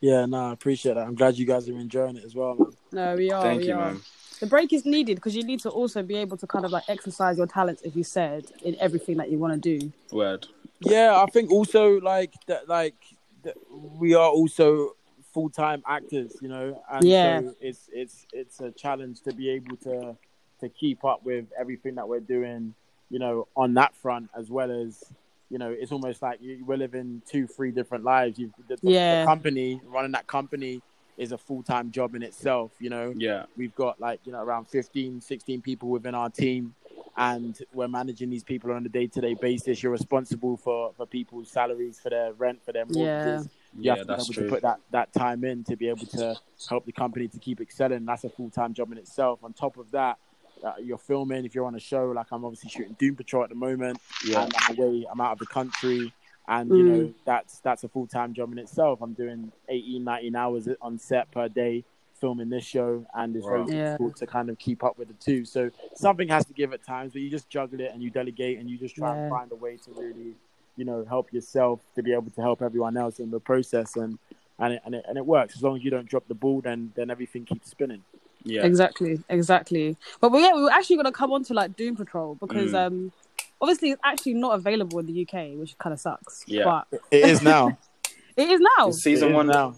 Yeah, 0.00 0.26
no, 0.26 0.50
I 0.50 0.52
appreciate 0.52 0.94
that. 0.94 1.06
I'm 1.06 1.14
glad 1.14 1.36
you 1.36 1.46
guys 1.46 1.68
are 1.68 1.72
enjoying 1.78 2.16
it 2.16 2.24
as 2.24 2.34
well, 2.34 2.54
man. 2.56 2.72
No, 2.90 3.14
we 3.16 3.30
are. 3.30 3.42
Thank 3.42 3.60
we 3.62 3.68
you, 3.68 3.74
are. 3.74 3.92
man. 3.92 4.00
The 4.40 4.46
break 4.46 4.72
is 4.72 4.84
needed 4.84 5.14
because 5.16 5.36
you 5.36 5.44
need 5.44 5.60
to 5.60 5.70
also 5.70 6.02
be 6.02 6.16
able 6.16 6.36
to 6.38 6.46
kind 6.48 6.64
of 6.64 6.72
like 6.72 6.82
exercise 6.88 7.38
your 7.38 7.46
talents, 7.46 7.82
as 7.82 7.94
you 7.94 8.02
said, 8.02 8.46
in 8.64 8.76
everything 8.80 9.16
that 9.18 9.30
you 9.30 9.38
want 9.38 9.62
to 9.62 9.78
do. 9.78 9.92
Word. 10.10 10.46
Yeah, 10.80 11.22
I 11.22 11.26
think 11.26 11.52
also 11.52 12.00
like 12.00 12.32
that, 12.48 12.68
like 12.68 12.96
that 13.44 13.56
we 13.70 14.14
are 14.14 14.28
also 14.28 14.96
full 15.32 15.48
time 15.48 15.84
actors, 15.86 16.36
you 16.42 16.48
know, 16.48 16.82
and 16.90 17.04
Yeah. 17.04 17.40
so 17.40 17.54
it's 17.60 17.88
it's 17.92 18.26
it's 18.32 18.60
a 18.60 18.72
challenge 18.72 19.20
to 19.22 19.32
be 19.32 19.48
able 19.50 19.76
to 19.78 20.16
to 20.60 20.68
keep 20.68 21.04
up 21.04 21.24
with 21.24 21.46
everything 21.56 21.94
that 21.94 22.08
we're 22.08 22.18
doing, 22.20 22.74
you 23.12 23.18
know, 23.18 23.46
on 23.54 23.74
that 23.74 23.94
front 23.94 24.30
as 24.36 24.50
well 24.50 24.70
as 24.70 25.04
you 25.50 25.58
know, 25.58 25.68
it's 25.70 25.92
almost 25.92 26.22
like 26.22 26.40
you, 26.40 26.64
we're 26.64 26.78
living 26.78 27.20
two, 27.30 27.46
three 27.46 27.70
different 27.70 28.04
lives. 28.04 28.38
You, 28.38 28.50
the, 28.68 28.76
the- 28.76 28.90
Yeah. 28.90 29.20
the 29.20 29.26
company 29.26 29.78
running 29.84 30.12
that 30.12 30.26
company 30.26 30.80
is 31.18 31.30
a 31.32 31.36
full 31.36 31.62
time 31.62 31.90
job 31.90 32.14
in 32.14 32.22
itself, 32.22 32.72
you 32.80 32.88
know. 32.88 33.12
Yeah. 33.14 33.44
We've 33.54 33.74
got 33.74 34.00
like, 34.00 34.20
you 34.24 34.32
know, 34.32 34.42
around 34.42 34.64
15, 34.68 35.20
16 35.20 35.60
people 35.60 35.90
within 35.90 36.14
our 36.14 36.30
team 36.30 36.74
and 37.18 37.58
we're 37.74 37.86
managing 37.86 38.30
these 38.30 38.42
people 38.44 38.72
on 38.72 38.86
a 38.86 38.88
day 38.88 39.08
to 39.08 39.20
day 39.20 39.34
basis. 39.34 39.82
You're 39.82 39.92
responsible 39.92 40.56
for, 40.56 40.94
for 40.96 41.04
people's 41.04 41.50
salaries, 41.50 42.00
for 42.00 42.08
their 42.08 42.32
rent, 42.32 42.64
for 42.64 42.72
their 42.72 42.86
mortgages. 42.86 43.50
You 43.78 43.82
Yeah, 43.82 43.96
have 43.96 44.00
to 44.00 44.06
be 44.06 44.12
able 44.14 44.24
true. 44.24 44.44
to 44.44 44.48
put 44.48 44.62
that, 44.62 44.80
that 44.92 45.12
time 45.12 45.44
in 45.44 45.64
to 45.64 45.76
be 45.76 45.88
able 45.90 46.06
to 46.06 46.34
help 46.70 46.86
the 46.86 46.92
company 46.92 47.28
to 47.28 47.38
keep 47.38 47.60
excelling. 47.60 48.06
That's 48.06 48.24
a 48.24 48.30
full 48.30 48.48
time 48.48 48.72
job 48.72 48.90
in 48.90 48.96
itself. 48.96 49.40
On 49.44 49.52
top 49.52 49.76
of 49.76 49.90
that, 49.90 50.16
uh, 50.64 50.74
you're 50.82 50.98
filming. 50.98 51.44
If 51.44 51.54
you're 51.54 51.66
on 51.66 51.74
a 51.74 51.80
show, 51.80 52.06
like 52.10 52.26
I'm 52.32 52.44
obviously 52.44 52.70
shooting 52.70 52.94
Doom 52.98 53.16
Patrol 53.16 53.42
at 53.44 53.48
the 53.50 53.54
moment, 53.56 53.98
Yeah. 54.26 54.42
and 54.44 54.52
I'm 54.56 54.76
away. 54.78 55.06
I'm 55.10 55.20
out 55.20 55.32
of 55.32 55.38
the 55.38 55.46
country, 55.46 56.12
and 56.48 56.70
you 56.76 56.84
Mm. 56.84 56.86
know 56.86 57.14
that's 57.24 57.60
that's 57.60 57.84
a 57.84 57.88
full 57.88 58.06
time 58.06 58.32
job 58.34 58.52
in 58.52 58.58
itself. 58.58 59.00
I'm 59.02 59.12
doing 59.14 59.52
18, 59.68 60.04
19 60.04 60.36
hours 60.36 60.68
on 60.80 60.98
set 60.98 61.30
per 61.30 61.48
day 61.48 61.84
filming 62.14 62.48
this 62.48 62.64
show, 62.64 63.04
and 63.14 63.34
it's 63.34 63.44
Wow. 63.44 63.50
very 63.66 63.76
Yeah. 63.76 63.84
difficult 63.84 64.16
to 64.16 64.26
kind 64.26 64.48
of 64.48 64.56
keep 64.58 64.84
up 64.84 64.96
with 64.96 65.08
the 65.08 65.14
two. 65.14 65.44
So 65.44 65.70
something 65.94 66.28
has 66.28 66.44
to 66.46 66.52
give 66.52 66.72
at 66.72 66.84
times, 66.84 67.12
but 67.12 67.22
you 67.22 67.28
just 67.30 67.48
juggle 67.48 67.80
it 67.80 67.90
and 67.92 68.00
you 68.00 68.10
delegate 68.10 68.58
and 68.60 68.70
you 68.70 68.78
just 68.78 68.94
try 68.94 69.16
and 69.16 69.28
find 69.28 69.50
a 69.50 69.56
way 69.56 69.76
to 69.78 69.90
really, 69.92 70.36
you 70.76 70.84
know, 70.84 71.04
help 71.04 71.32
yourself 71.32 71.80
to 71.96 72.02
be 72.02 72.12
able 72.12 72.30
to 72.30 72.40
help 72.40 72.62
everyone 72.62 72.96
else 72.96 73.18
in 73.18 73.30
the 73.30 73.40
process, 73.40 73.96
and 73.96 74.18
and 74.60 74.74
it, 74.74 74.82
and 74.84 74.94
it, 74.94 75.04
and 75.08 75.18
it 75.18 75.26
works 75.26 75.56
as 75.56 75.62
long 75.64 75.76
as 75.76 75.82
you 75.82 75.90
don't 75.90 76.06
drop 76.08 76.28
the 76.28 76.34
ball. 76.34 76.60
Then 76.60 76.92
then 76.94 77.10
everything 77.10 77.44
keeps 77.44 77.70
spinning. 77.70 78.04
Yeah. 78.44 78.64
Exactly, 78.64 79.20
exactly. 79.28 79.96
But 80.20 80.32
we, 80.32 80.40
yeah, 80.42 80.54
we 80.54 80.62
were 80.62 80.70
actually 80.70 80.96
going 80.96 81.06
to 81.06 81.12
come 81.12 81.32
on 81.32 81.44
to 81.44 81.54
like 81.54 81.76
Doom 81.76 81.96
Patrol 81.96 82.34
because 82.36 82.72
Mm. 82.72 82.86
um, 82.86 83.12
obviously 83.60 83.90
it's 83.90 84.00
actually 84.04 84.34
not 84.34 84.54
available 84.54 84.98
in 84.98 85.06
the 85.06 85.22
UK, 85.22 85.58
which 85.58 85.76
kind 85.78 85.92
of 85.92 86.00
sucks. 86.00 86.42
Yeah. 86.46 86.64
But 86.90 87.02
It 87.10 87.24
is 87.28 87.42
now. 87.42 87.76
it 88.36 88.48
is 88.50 88.60
now. 88.78 88.88
It's 88.88 89.02
season 89.02 89.28
It 89.28 89.30
is 89.30 89.36
one 89.36 89.46
now. 89.46 89.74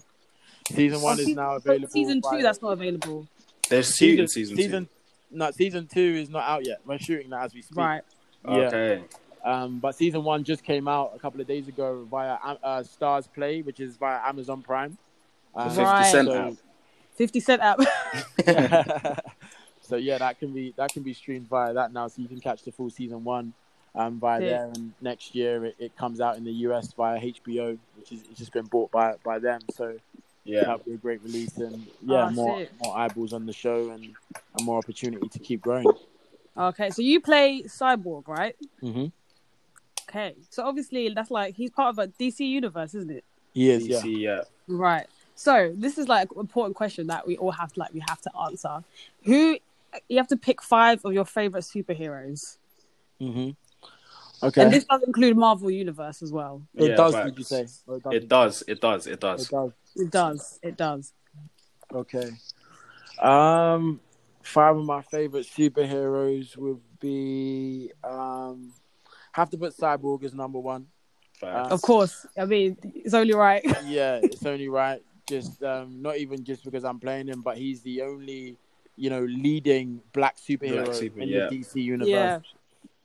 Season 0.71 1.01
one 1.01 1.11
Oh, 1.11 1.19
is 1.19 1.25
season- 1.25 1.35
now 1.35 1.49
but 1.59 1.65
available. 1.65 1.89
Season 1.89 2.21
two, 2.21 2.29
via- 2.29 2.41
that's 2.43 2.61
not 2.61 2.69
available. 2.71 3.27
There's 3.69 3.95
two 3.95 4.15
in 4.19 4.27
season, 4.27 4.55
season 4.57 4.89
no 5.31 5.51
season 5.51 5.87
two 5.91 5.99
is 6.21 6.29
not 6.29 6.43
out 6.43 6.65
yet. 6.65 6.79
We're 6.85 6.97
shooting 6.99 7.29
that 7.31 7.45
as 7.45 7.53
we 7.53 7.61
speak. 7.61 7.77
Right. 7.77 8.01
Yeah. 8.47 8.53
Okay. 8.53 9.03
Um, 9.43 9.79
but 9.79 9.95
season 9.95 10.23
one 10.23 10.43
just 10.43 10.63
came 10.63 10.87
out 10.87 11.11
a 11.15 11.19
couple 11.19 11.39
of 11.41 11.45
days 11.47 11.67
ago 11.67 12.07
via 12.09 12.33
uh, 12.63 12.81
StarzPlay, 12.83 13.63
which 13.65 13.79
is 13.79 13.95
via 13.97 14.19
Amazon 14.25 14.61
Prime. 14.63 14.97
Um, 15.55 15.75
Right. 15.77 16.11
So, 16.11 16.33
app. 16.33 16.53
50 17.15 17.39
Cent 17.39 17.61
app. 17.61 17.79
so 19.81 19.95
yeah, 19.95 20.17
that 20.17 20.39
can 20.39 20.51
be 20.53 20.73
that 20.77 20.91
can 20.93 21.03
be 21.03 21.13
streamed 21.13 21.47
via 21.47 21.73
that 21.73 21.93
now, 21.93 22.07
so 22.07 22.21
you 22.21 22.27
can 22.27 22.39
catch 22.39 22.63
the 22.63 22.71
full 22.71 22.89
season 22.89 23.23
one 23.23 23.53
um, 23.95 24.19
via 24.19 24.41
Yeah. 24.41 24.47
there. 24.49 24.65
And 24.75 24.93
next 25.01 25.35
year 25.35 25.65
it, 25.65 25.75
it 25.79 25.97
comes 25.97 26.19
out 26.21 26.37
in 26.37 26.43
the 26.43 26.51
US 26.67 26.93
via 26.93 27.19
HBO, 27.19 27.77
which 27.97 28.11
is 28.11 28.21
it's 28.29 28.39
just 28.39 28.53
been 28.53 28.65
bought 28.65 28.91
by 28.91 29.15
by 29.23 29.39
them. 29.39 29.61
So 29.73 29.97
Yeah. 30.43 30.61
that'll 30.61 30.79
be 30.85 30.93
a 30.93 30.97
great 30.97 31.21
release, 31.23 31.57
and 31.57 31.87
yeah, 32.05 32.27
Oh, 32.27 32.31
more 32.31 32.59
sick. 32.59 32.71
more 32.83 32.97
eyeballs 32.97 33.33
on 33.33 33.45
the 33.45 33.53
show 33.53 33.89
and, 33.91 34.03
and 34.57 34.65
more 34.65 34.77
opportunity 34.77 35.27
to 35.29 35.39
keep 35.39 35.61
growing. 35.61 35.87
okay, 36.57 36.89
so 36.89 37.01
you 37.01 37.19
play 37.21 37.63
Cyborg, 37.63 38.27
right? 38.27 38.55
Mm-hmm. 38.81 39.05
Okay. 40.09 40.35
So 40.49 40.63
obviously 40.63 41.09
that's 41.09 41.31
like 41.31 41.55
he's 41.55 41.71
part 41.71 41.89
of 41.89 41.99
a 41.99 42.07
DC 42.07 42.39
universe, 42.47 42.93
isn't 42.95 43.11
it? 43.11 43.23
He 43.53 43.69
is, 43.71 43.87
yeah. 43.87 44.03
Yeah. 44.03 44.41
Right. 44.67 45.07
So 45.35 45.73
this 45.75 45.97
is 45.97 46.07
like 46.07 46.29
an 46.31 46.39
important 46.39 46.75
question 46.75 47.07
that 47.07 47.27
we 47.27 47.37
all 47.37 47.51
have 47.51 47.73
to 47.73 47.79
like 47.79 47.93
we 47.93 48.01
have 48.07 48.21
to 48.21 48.31
answer. 48.47 48.83
Who 49.25 49.57
you 50.09 50.17
have 50.17 50.27
to 50.29 50.37
pick 50.37 50.61
five 50.61 51.03
of 51.05 51.13
your 51.13 51.25
favorite 51.25 51.63
superheroes, 51.63 52.57
Mm-hmm. 53.21 53.51
Okay. 54.45 54.61
and 54.61 54.71
this 54.73 54.83
does 54.83 55.01
include 55.03 55.37
Marvel 55.37 55.71
Universe 55.71 56.21
as 56.21 56.31
well. 56.31 56.61
it 56.75 56.89
Yeah, 56.89 56.95
does, 56.95 57.13
facts. 57.13 57.29
did 57.29 57.37
you 57.37 57.43
say? 57.45 57.67
It 58.11 58.27
does. 58.27 58.63
It 58.67 58.81
does. 58.81 59.07
It 59.07 59.11
It 59.13 59.19
does. 59.21 59.47
does. 59.47 59.71
It 59.95 60.11
does. 60.11 60.59
It 60.61 60.77
does. 60.77 61.13
Okay. 61.93 62.29
Um, 63.21 64.01
five 64.43 64.75
of 64.75 64.83
my 64.85 65.01
favorite 65.01 65.45
superheroes 65.47 66.57
would 66.57 66.81
be 66.99 67.91
um, 68.03 68.73
have 69.31 69.49
to 69.51 69.57
put 69.57 69.75
Cyborg 69.77 70.23
as 70.25 70.33
number 70.33 70.59
one. 70.59 70.87
Facts. 71.39 71.71
Of 71.71 71.81
course. 71.81 72.25
I 72.37 72.43
mean, 72.45 72.77
it's 72.83 73.13
only 73.13 73.33
right. 73.33 73.63
Yeah, 73.85 74.19
it's 74.21 74.45
only 74.45 74.67
right. 74.67 75.01
Just 75.27 75.63
um, 75.63 76.01
not 76.01 76.17
even 76.17 76.43
just 76.43 76.63
because 76.63 76.83
I'm 76.83 76.99
playing 76.99 77.27
him, 77.27 77.41
but 77.41 77.57
he's 77.57 77.81
the 77.81 78.01
only 78.03 78.57
you 78.95 79.09
know 79.09 79.23
leading 79.23 80.01
black 80.13 80.37
superhero 80.37 80.85
Black 80.85 80.95
super, 80.95 81.21
in 81.21 81.29
yeah. 81.29 81.47
the 81.49 81.57
DC 81.57 81.75
universe. 81.83 82.09
Yeah. 82.09 82.39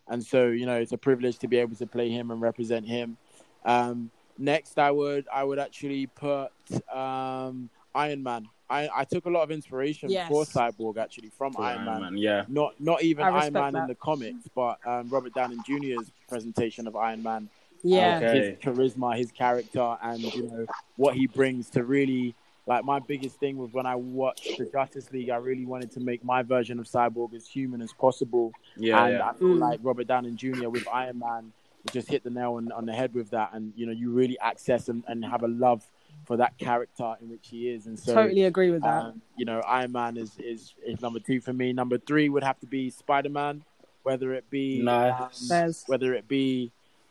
And 0.08 0.24
so 0.24 0.48
you 0.48 0.66
know 0.66 0.76
it's 0.76 0.92
a 0.92 0.98
privilege 0.98 1.38
to 1.38 1.48
be 1.48 1.56
able 1.58 1.76
to 1.76 1.86
play 1.86 2.10
him 2.10 2.30
and 2.30 2.40
represent 2.40 2.86
him. 2.86 3.16
Um, 3.64 4.10
next, 4.38 4.78
I 4.78 4.90
would 4.90 5.26
I 5.32 5.44
would 5.44 5.58
actually 5.58 6.06
put 6.06 6.50
um, 6.92 7.70
Iron 7.94 8.22
Man. 8.22 8.48
I, 8.68 8.88
I 8.94 9.04
took 9.04 9.26
a 9.26 9.30
lot 9.30 9.42
of 9.42 9.50
inspiration 9.50 10.10
Yes. 10.10 10.28
for 10.28 10.44
Cyborg 10.44 10.96
actually 10.96 11.30
from 11.30 11.54
For 11.54 11.62
Iron, 11.62 11.84
Man. 11.84 12.00
Man, 12.02 12.16
Yeah. 12.16 12.44
Not 12.48 12.80
not 12.80 13.02
even 13.02 13.24
Iron 13.24 13.34
respect 13.34 13.54
Man 13.54 13.76
in 13.76 13.86
the 13.88 13.96
comics, 13.96 14.48
but 14.54 14.78
um, 14.86 15.08
Robert 15.08 15.34
Downey 15.34 15.56
Jr.'s 15.66 16.10
presentation 16.28 16.86
of 16.86 16.94
Iron 16.94 17.22
Man. 17.22 17.48
Yeah. 17.82 18.18
Okay. 18.22 18.50
his 18.50 18.58
charisma, 18.58 19.16
his 19.16 19.32
character, 19.32 19.96
and 20.02 20.20
you 20.34 20.42
know 20.48 20.66
what 20.96 21.14
he 21.14 21.26
brings 21.26 21.70
to 21.70 21.84
really. 21.84 22.34
Like 22.66 22.84
my 22.84 23.00
biggest 23.00 23.40
thing 23.40 23.56
was 23.56 23.72
when 23.72 23.86
I 23.86 23.96
watched 23.96 24.58
the 24.58 24.66
Justice 24.66 25.10
League, 25.10 25.30
I 25.30 25.36
really 25.36 25.64
wanted 25.66 25.90
to 25.92 26.00
make 26.00 26.22
my 26.22 26.42
version 26.42 26.78
of 26.78 26.86
Cyborg 26.86 27.34
as 27.34 27.46
human 27.48 27.80
as 27.82 27.92
possible, 27.92 28.52
Yeah. 28.76 29.04
and 29.06 29.14
yeah. 29.14 29.28
I 29.28 29.32
feel 29.32 29.48
Mm. 29.48 29.58
like 29.58 29.80
Robert 29.82 30.06
Downey 30.06 30.32
Jr. 30.32 30.68
with 30.68 30.86
Iron 30.86 31.18
Man 31.18 31.52
just 31.90 32.08
hit 32.08 32.22
the 32.22 32.30
nail 32.30 32.52
on, 32.54 32.70
on 32.70 32.84
the 32.86 32.92
head 32.92 33.12
with 33.14 33.30
that, 33.30 33.50
and 33.54 33.72
you 33.74 33.86
know 33.86 33.92
you 33.92 34.10
really 34.12 34.38
access 34.38 34.88
and, 34.88 35.02
and 35.08 35.24
have 35.24 35.42
a 35.42 35.48
love 35.48 35.82
for 36.26 36.36
that 36.36 36.58
character 36.58 37.16
in 37.20 37.30
which 37.30 37.48
he 37.48 37.70
is, 37.70 37.86
and 37.86 37.98
so 37.98 38.14
totally 38.14 38.44
agree 38.44 38.70
with 38.70 38.82
that. 38.82 39.04
um, 39.06 39.22
you 39.36 39.46
know, 39.46 39.60
Iron 39.60 39.90
Man 39.92 40.16
is, 40.18 40.38
is 40.38 40.74
is 40.86 41.00
number 41.00 41.18
two 41.18 41.40
for 41.40 41.54
me. 41.54 41.72
Number 41.72 41.98
three 41.98 42.28
would 42.28 42.44
have 42.44 42.60
to 42.60 42.66
be 42.66 42.90
Spider 42.90 43.30
Man, 43.30 43.64
whether 44.04 44.32
it 44.34 44.48
be 44.50 44.80
Nice. 44.82 45.50
um, 45.50 45.72
whether 45.86 46.14
it 46.14 46.28
be 46.28 46.70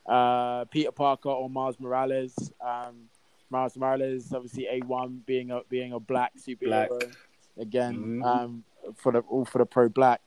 uh, 0.10 0.65
Peter 0.65 0.91
Parker 0.91 1.30
or 1.30 1.50
Miles 1.50 1.80
Morales. 1.80 2.52
Um, 2.60 3.10
Miles 3.50 3.78
Morales, 3.78 4.34
obviously, 4.34 4.67
a 4.67 4.80
one 4.86 5.22
being 5.26 5.52
a 5.52 5.62
being 5.69 5.93
a 5.93 6.00
black 6.00 6.34
superhero 6.38 7.00
Black. 7.00 7.15
again 7.58 7.95
Mhm. 7.95 8.26
um, 8.26 8.63
for 8.95 9.12
the 9.12 9.19
all 9.22 9.45
for 9.45 9.60
the 9.60 9.65
pro 9.65 9.88
black. 9.89 10.22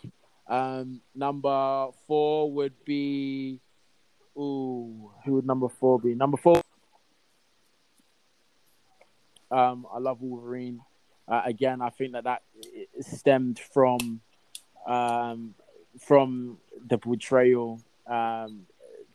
Um, 0.46 1.00
number 1.14 1.88
four 2.06 2.50
would 2.52 2.74
be. 2.84 3.60
Ooh, 4.36 5.10
who 5.24 5.34
would 5.34 5.46
number 5.46 5.68
four 5.68 5.98
be? 6.00 6.14
Number 6.14 6.36
four. 6.38 6.62
Um, 9.50 9.86
I 9.92 9.98
love 9.98 10.22
Wolverine. 10.22 10.80
Uh, 11.28 11.42
again, 11.44 11.82
I 11.82 11.90
think 11.90 12.12
that 12.12 12.24
that 12.24 12.42
stemmed 13.00 13.58
from 13.58 14.20
um, 14.86 15.54
from 16.00 16.58
the 16.86 16.98
portrayal. 16.98 17.80
Um, 18.06 18.66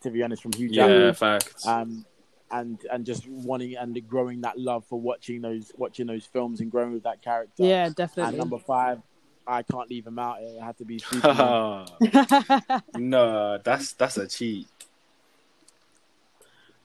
to 0.01 0.09
be 0.11 0.23
honest, 0.23 0.41
from 0.41 0.53
Hugh 0.53 0.69
Jackman 0.69 1.01
Yeah. 1.01 1.11
Facts. 1.13 1.65
um, 1.65 2.05
and 2.49 2.79
and 2.91 3.05
just 3.05 3.27
wanting 3.27 3.75
and 3.75 4.07
growing 4.07 4.41
that 4.41 4.57
love 4.57 4.85
for 4.85 4.99
watching 4.99 5.41
those 5.41 5.71
watching 5.77 6.07
those 6.07 6.25
films 6.25 6.61
and 6.61 6.71
growing 6.71 6.93
with 6.93 7.03
that 7.03 7.21
character. 7.21 7.63
yeah, 7.63 7.85
And 7.87 7.95
definitely. 7.95 8.37
number 8.37 8.57
five, 8.57 9.01
I 9.45 9.63
can't 9.63 9.89
leave 9.89 10.07
him 10.07 10.17
out. 10.19 10.37
It 10.41 10.61
had 10.61 10.77
to 10.77 10.85
be 10.85 10.97
Superman. 11.11 11.87
no, 12.95 13.57
that's 13.63 13.93
that's 13.93 14.17
a 14.17 14.27
cheat. 14.27 14.67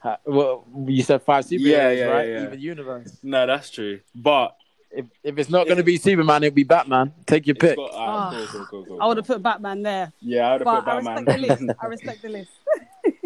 Ha- 0.01 0.19
well, 0.27 0.65
you 0.87 1.03
said 1.03 1.23
five 1.23 1.45
superheroes, 1.45 1.61
Yeah, 1.61 1.91
yeah, 1.91 2.05
right? 2.07 2.29
yeah. 2.29 2.43
Even 2.45 2.61
universe. 2.61 3.17
No, 3.23 3.47
that's 3.47 3.71
true. 3.71 4.01
But 4.15 4.57
If 4.91 5.07
if 5.23 5.39
it's 5.39 5.49
not 5.49 5.67
going 5.67 5.77
to 5.79 5.85
be 5.85 5.97
Superman, 5.97 6.43
it'll 6.43 6.55
be 6.57 6.65
Batman. 6.65 7.13
Take 7.25 7.47
your 7.47 7.55
pick. 7.55 7.77
got, 7.77 7.93
alright, 7.93 8.49
go, 8.53 8.65
go, 8.65 8.65
go, 8.65 8.83
go, 8.83 8.99
I 9.01 9.07
would 9.07 9.17
have 9.17 9.27
put 9.27 9.43
Batman 9.43 9.83
there, 9.83 10.13
Yeah, 10.21 10.49
I 10.49 10.53
would 10.53 10.61
have 10.63 10.65
but 10.67 10.81
put 10.85 10.91
I 10.93 10.97
respect 10.97 11.27
the 11.27 11.33
Batman. 11.33 11.67
list. 11.69 11.79
I 11.83 11.87
respect 11.87 12.23
the 12.23 12.29
list. 12.31 12.51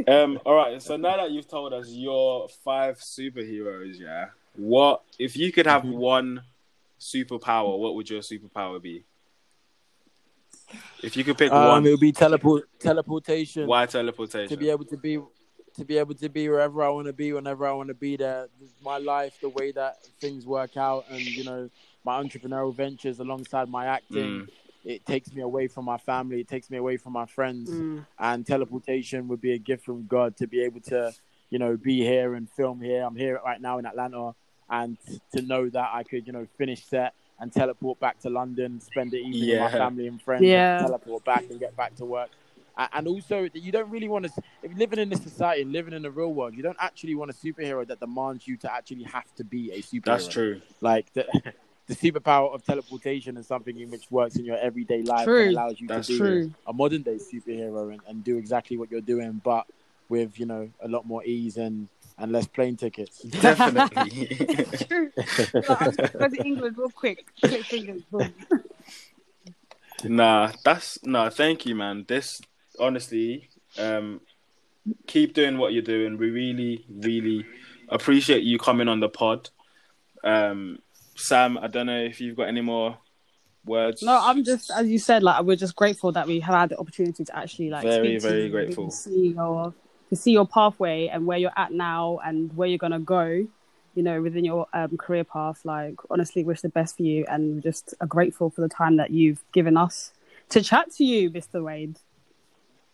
Um, 0.08 0.38
all 0.46 0.54
right. 0.54 0.80
So 0.82 0.96
now 0.96 1.16
that 1.16 1.30
you've 1.30 1.48
told 1.48 1.72
us 1.72 1.88
your 1.90 2.48
five 2.64 2.98
superheroes, 2.98 3.98
yeah, 3.98 4.26
what 4.54 5.02
if 5.18 5.36
you 5.36 5.52
could 5.52 5.66
have 5.66 5.82
Mhm. 5.82 5.94
one 5.96 6.42
superpower? 7.00 7.78
What 7.78 7.94
would 7.94 8.08
your 8.08 8.20
superpower 8.20 8.80
be? 8.80 9.04
If 11.02 11.16
you 11.16 11.24
could 11.24 11.38
pick 11.38 11.52
Um, 11.52 11.64
one, 11.66 11.86
it 11.86 11.90
would 11.90 12.00
be 12.00 12.12
teleport 12.12 12.68
teleportation 12.80 13.66
why 13.66 13.86
teleportation? 13.86 14.48
to 14.48 14.56
be 14.56 14.70
able 14.70 14.84
to 14.86 14.96
be 14.96 15.18
to 15.74 15.84
be 15.84 15.98
able 15.98 16.14
to 16.14 16.28
be 16.30 16.48
wherever 16.48 16.82
I 16.82 16.88
want 16.88 17.06
to 17.06 17.12
be 17.12 17.34
whenever 17.34 17.66
I 17.66 17.72
want 17.72 17.88
to 17.88 17.94
be 17.94 18.16
there. 18.16 18.48
My 18.82 18.96
life, 18.96 19.38
the 19.42 19.50
way 19.50 19.72
that 19.72 19.98
things 20.20 20.46
work 20.46 20.76
out, 20.76 21.04
and 21.10 21.22
you 21.36 21.44
know 21.44 21.68
my 22.02 22.22
entrepreneurial 22.22 22.74
ventures 22.74 23.20
alongside 23.20 23.68
my 23.68 23.86
acting. 23.86 24.46
Mm. 24.46 24.48
It 24.86 25.04
takes 25.04 25.32
me 25.34 25.42
away 25.42 25.66
from 25.66 25.84
my 25.84 25.98
family. 25.98 26.40
It 26.40 26.48
takes 26.48 26.70
me 26.70 26.78
away 26.78 26.96
from 26.96 27.12
my 27.12 27.26
friends. 27.26 27.68
Mm. 27.68 28.06
And 28.18 28.46
teleportation 28.46 29.26
would 29.28 29.40
be 29.40 29.52
a 29.52 29.58
gift 29.58 29.84
from 29.84 30.06
God 30.06 30.36
to 30.36 30.46
be 30.46 30.62
able 30.62 30.80
to, 30.82 31.12
you 31.50 31.58
know, 31.58 31.76
be 31.76 31.98
here 31.98 32.34
and 32.34 32.48
film 32.48 32.80
here. 32.80 33.02
I'm 33.02 33.16
here 33.16 33.40
right 33.44 33.60
now 33.60 33.78
in 33.78 33.84
Atlanta, 33.84 34.34
and 34.70 34.96
to 35.34 35.42
know 35.42 35.68
that 35.68 35.90
I 35.92 36.04
could, 36.04 36.26
you 36.26 36.32
know, 36.32 36.46
finish 36.56 36.84
set 36.84 37.14
and 37.40 37.52
teleport 37.52 37.98
back 38.00 38.20
to 38.20 38.30
London, 38.30 38.80
spend 38.80 39.10
the 39.10 39.18
evening 39.18 39.50
with 39.50 39.72
my 39.72 39.78
family 39.78 40.06
and 40.06 40.22
friends, 40.22 40.44
Yeah. 40.44 40.78
and 40.78 40.86
teleport 40.86 41.24
back 41.24 41.44
and 41.50 41.58
get 41.60 41.76
back 41.76 41.94
to 41.96 42.04
work. 42.04 42.30
And 42.92 43.08
also, 43.08 43.48
you 43.54 43.72
don't 43.72 43.90
really 43.90 44.08
want 44.08 44.26
to. 44.26 44.32
If 44.62 44.70
you're 44.70 44.78
living 44.78 44.98
in 44.98 45.08
this 45.08 45.22
society 45.22 45.62
and 45.62 45.72
living 45.72 45.94
in 45.94 46.02
the 46.02 46.10
real 46.10 46.32
world, 46.32 46.54
you 46.54 46.62
don't 46.62 46.76
actually 46.78 47.14
want 47.14 47.30
a 47.30 47.34
superhero 47.34 47.86
that 47.88 48.00
demands 48.00 48.46
you 48.46 48.56
to 48.58 48.72
actually 48.72 49.04
have 49.04 49.34
to 49.36 49.44
be 49.44 49.72
a 49.72 49.80
superhero. 49.82 50.04
That's 50.04 50.28
true. 50.28 50.60
Like 50.80 51.12
the, 51.14 51.26
the 51.86 51.94
superpower 51.94 52.52
of 52.54 52.64
teleportation 52.64 53.36
is 53.36 53.46
something 53.46 53.78
in 53.78 53.90
which 53.90 54.10
works 54.10 54.36
in 54.36 54.44
your 54.44 54.58
everyday 54.58 55.02
life 55.02 55.24
True. 55.24 55.42
and 55.42 55.50
allows 55.52 55.80
you 55.80 55.86
That's 55.86 56.08
to 56.08 56.12
be 56.14 56.18
True. 56.18 56.54
a 56.66 56.72
modern 56.72 57.02
day 57.02 57.16
superhero 57.16 57.92
and, 57.92 58.00
and 58.08 58.24
do 58.24 58.36
exactly 58.36 58.76
what 58.76 58.90
you're 58.90 59.00
doing, 59.00 59.40
but 59.44 59.66
with 60.08 60.38
you 60.38 60.46
know 60.46 60.70
a 60.80 60.88
lot 60.88 61.04
more 61.06 61.24
ease 61.24 61.56
and 61.56 61.88
and 62.18 62.32
less 62.32 62.46
plane 62.46 62.76
tickets. 62.76 63.18
Definitely. 63.22 64.26
True. 64.86 65.10
Like, 65.54 65.80
I'm 65.80 65.92
just 65.92 66.12
gonna 66.12 66.28
go 66.28 66.28
to 66.28 66.44
England 66.44 66.78
real 66.78 66.90
quick. 66.90 67.26
Click 67.40 67.64
fingers. 67.64 68.02
nah, 70.04 70.52
that's 70.64 70.98
no. 71.04 71.28
Thank 71.30 71.66
you, 71.66 71.74
man. 71.74 72.04
This 72.08 72.40
honestly, 72.78 73.48
um, 73.78 74.20
keep 75.06 75.34
doing 75.34 75.58
what 75.58 75.72
you're 75.72 75.82
doing. 75.82 76.16
We 76.18 76.30
really, 76.30 76.84
really 76.88 77.44
appreciate 77.88 78.42
you 78.42 78.58
coming 78.58 78.88
on 78.88 79.00
the 79.00 79.08
pod. 79.08 79.50
Um, 80.24 80.78
Sam, 81.16 81.58
I 81.58 81.66
don't 81.66 81.86
know 81.86 81.98
if 82.00 82.20
you've 82.20 82.36
got 82.36 82.48
any 82.48 82.60
more 82.60 82.98
words. 83.64 84.02
No, 84.02 84.18
I'm 84.22 84.44
just 84.44 84.70
as 84.70 84.88
you 84.88 84.98
said, 84.98 85.22
like 85.22 85.42
we're 85.44 85.56
just 85.56 85.76
grateful 85.76 86.12
that 86.12 86.26
we 86.26 86.40
have 86.40 86.54
had 86.54 86.68
the 86.70 86.78
opportunity 86.78 87.24
to 87.24 87.36
actually 87.36 87.70
like 87.70 87.82
Very, 87.82 88.18
speak 88.18 88.22
to 88.22 88.28
very 88.28 88.44
you, 88.44 88.50
grateful. 88.50 88.90
to 88.90 88.96
see 88.96 89.28
your 89.28 89.74
to 90.10 90.16
see 90.16 90.32
your 90.32 90.46
pathway 90.46 91.08
and 91.08 91.26
where 91.26 91.38
you're 91.38 91.52
at 91.56 91.72
now 91.72 92.20
and 92.24 92.54
where 92.56 92.68
you're 92.68 92.78
gonna 92.78 93.00
go. 93.00 93.46
You 93.94 94.02
know, 94.02 94.20
within 94.20 94.44
your 94.44 94.66
um, 94.74 94.98
career 94.98 95.24
path, 95.24 95.64
like 95.64 95.94
honestly, 96.10 96.44
wish 96.44 96.60
the 96.60 96.68
best 96.68 96.98
for 96.98 97.02
you, 97.02 97.24
and 97.30 97.56
we 97.56 97.60
just 97.62 97.94
are 98.00 98.06
grateful 98.06 98.50
for 98.50 98.60
the 98.60 98.68
time 98.68 98.96
that 98.96 99.10
you've 99.10 99.42
given 99.52 99.78
us 99.78 100.12
to 100.50 100.62
chat 100.62 100.90
to 100.96 101.04
you, 101.04 101.30
Mr. 101.30 101.64
Wade. 101.64 101.98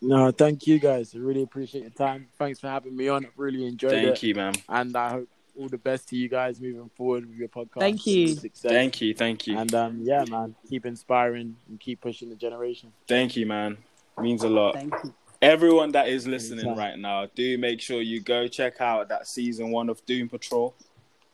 No, 0.01 0.31
thank 0.31 0.65
you 0.65 0.79
guys. 0.79 1.13
I 1.13 1.19
really 1.19 1.43
appreciate 1.43 1.81
your 1.81 1.89
time. 1.91 2.27
Thanks 2.37 2.59
for 2.59 2.67
having 2.67 2.95
me 2.95 3.09
on. 3.09 3.25
I've 3.25 3.31
really 3.37 3.65
enjoyed 3.65 3.91
Thank 3.91 4.03
it, 4.03 4.07
Thank 4.07 4.23
you, 4.23 4.35
man. 4.35 4.53
and 4.69 4.95
I 4.95 5.09
hope 5.11 5.29
all 5.57 5.69
the 5.69 5.77
best 5.77 6.09
to 6.09 6.15
you 6.15 6.27
guys 6.29 6.59
moving 6.59 6.89
forward 6.95 7.27
with 7.27 7.37
your 7.37 7.47
podcast. 7.47 7.79
Thank 7.79 8.05
you. 8.07 8.29
Success. 8.29 8.71
Thank 8.71 9.01
you, 9.01 9.13
thank 9.13 9.47
you, 9.47 9.57
And 9.57 9.73
um, 9.75 9.99
yeah, 10.01 10.23
man, 10.29 10.55
keep 10.69 10.85
inspiring 10.85 11.55
and 11.69 11.79
keep 11.79 12.01
pushing 12.01 12.29
the 12.29 12.35
generation. 12.35 12.91
thank 13.07 13.35
you, 13.35 13.45
man. 13.45 13.77
Means 14.19 14.43
a 14.43 14.49
lot. 14.49 14.75
Thank 14.75 14.93
you. 15.03 15.13
Everyone 15.41 15.91
that 15.91 16.07
is 16.07 16.25
listening 16.25 16.59
Anytime. 16.65 16.77
right 16.77 16.97
now, 16.97 17.27
do 17.35 17.57
make 17.57 17.81
sure 17.81 18.01
you 18.01 18.21
go 18.21 18.47
check 18.47 18.79
out 18.79 19.09
that 19.09 19.27
season 19.27 19.71
one 19.71 19.89
of 19.89 20.05
Doom 20.05 20.29
Patrol, 20.29 20.73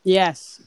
Yes. 0.03 0.61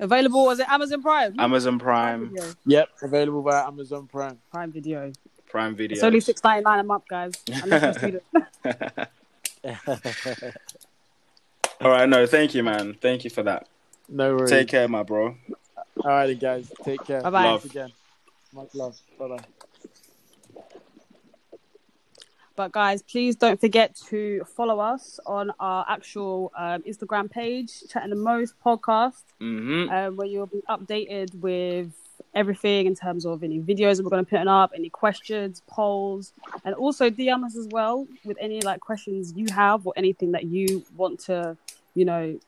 Available 0.00 0.44
was 0.44 0.58
it 0.60 0.68
Amazon 0.68 1.02
Prime? 1.02 1.34
Amazon 1.38 1.78
Prime, 1.78 2.30
Video. 2.30 2.52
Yep, 2.66 2.88
available 3.02 3.42
via 3.42 3.66
Amazon 3.66 4.06
Prime. 4.06 4.38
Prime 4.52 4.70
Video. 4.72 5.12
Prime 5.48 5.74
Video. 5.74 5.94
It's 5.96 6.04
only 6.04 6.20
six 6.20 6.42
ninety 6.44 6.62
nine 6.64 6.78
a 6.80 6.84
month, 6.84 7.04
guys. 7.08 7.32
Unless 7.62 7.82
you're 7.82 7.90
a 7.90 7.94
student. 7.94 8.22
All 11.80 11.90
right, 11.90 12.08
no, 12.08 12.26
thank 12.26 12.54
you, 12.54 12.62
man. 12.62 12.94
Thank 13.00 13.24
you 13.24 13.30
for 13.30 13.42
that. 13.44 13.68
no 14.08 14.34
worries. 14.34 14.50
Take 14.50 14.68
care, 14.68 14.88
my 14.88 15.02
bro. 15.02 15.36
All 16.04 16.10
right, 16.10 16.38
guys. 16.38 16.72
Take 16.82 17.04
care. 17.04 17.22
Bye-bye. 17.22 17.60
Again. 17.64 17.92
Much 18.52 18.74
love. 18.74 18.96
Bye 19.18 19.28
bye. 19.28 19.44
But 22.56 22.72
guys, 22.72 23.02
please 23.02 23.36
don't 23.36 23.60
forget 23.60 23.94
to 24.08 24.42
follow 24.56 24.80
us 24.80 25.20
on 25.26 25.52
our 25.60 25.86
actual 25.88 26.50
um, 26.58 26.82
Instagram 26.82 27.30
page, 27.30 27.70
Chatting 27.88 28.10
the 28.10 28.16
Most 28.16 28.54
podcast, 28.64 29.22
hmm 29.38 29.88
um, 29.88 30.16
where 30.16 30.26
you'll 30.26 30.46
be 30.46 30.62
updated 30.68 31.32
with 31.36 31.92
everything 32.34 32.86
in 32.86 32.94
terms 32.94 33.24
of 33.26 33.42
any 33.42 33.60
videos 33.60 34.02
we're 34.02 34.10
going 34.10 34.24
to 34.24 34.30
put 34.30 34.46
up, 34.46 34.72
any 34.74 34.90
questions, 34.90 35.62
polls, 35.66 36.32
and 36.64 36.74
also 36.74 37.10
DM 37.10 37.44
us 37.44 37.56
as 37.56 37.66
well 37.70 38.06
with 38.24 38.36
any 38.40 38.60
like 38.60 38.80
questions 38.80 39.32
you 39.34 39.46
have 39.52 39.86
or 39.86 39.92
anything 39.96 40.32
that 40.32 40.44
you 40.44 40.84
want 40.96 41.20
to, 41.20 41.56
you 41.94 42.04
know, 42.04 42.38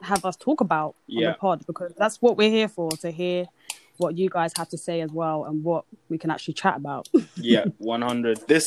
have 0.00 0.24
us 0.24 0.36
talk 0.36 0.60
about 0.60 0.94
on 1.10 1.22
the 1.22 1.36
pod 1.38 1.64
because 1.66 1.92
that's 1.96 2.20
what 2.20 2.36
we're 2.36 2.50
here 2.50 2.68
for 2.68 2.90
to 2.90 3.10
hear 3.10 3.46
what 3.98 4.18
you 4.18 4.28
guys 4.28 4.52
have 4.56 4.68
to 4.68 4.78
say 4.78 5.00
as 5.00 5.12
well 5.12 5.44
and 5.44 5.62
what 5.62 5.84
we 6.08 6.18
can 6.18 6.30
actually 6.30 6.54
chat 6.54 6.76
about. 6.76 7.08
Yeah, 7.36 7.64
100. 7.78 8.48
This, 8.48 8.64